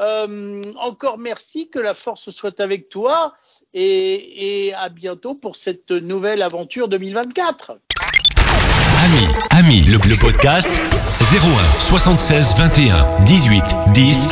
euh, 0.00 0.62
encore 0.76 1.18
merci, 1.18 1.68
que 1.68 1.78
la 1.78 1.94
force 1.94 2.30
soit 2.30 2.60
avec 2.60 2.88
toi 2.88 3.34
et, 3.74 4.72
à 4.76 4.88
bientôt 4.90 5.34
pour 5.34 5.56
cette 5.56 5.90
nouvelle 5.90 6.42
aventure 6.42 6.88
2024. 6.88 7.78
Ami, 9.04 9.26
ami, 9.50 9.80
le, 9.82 9.98
le 10.08 10.16
podcast 10.16 10.70
01 10.70 11.80
76 11.80 12.54
21 12.56 13.24
18 13.24 13.64
10. 13.94 14.28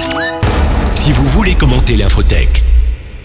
Si 0.95 1.13
vous 1.13 1.25
voulez 1.31 1.55
commenter 1.55 1.97
l'infotech. 1.97 2.70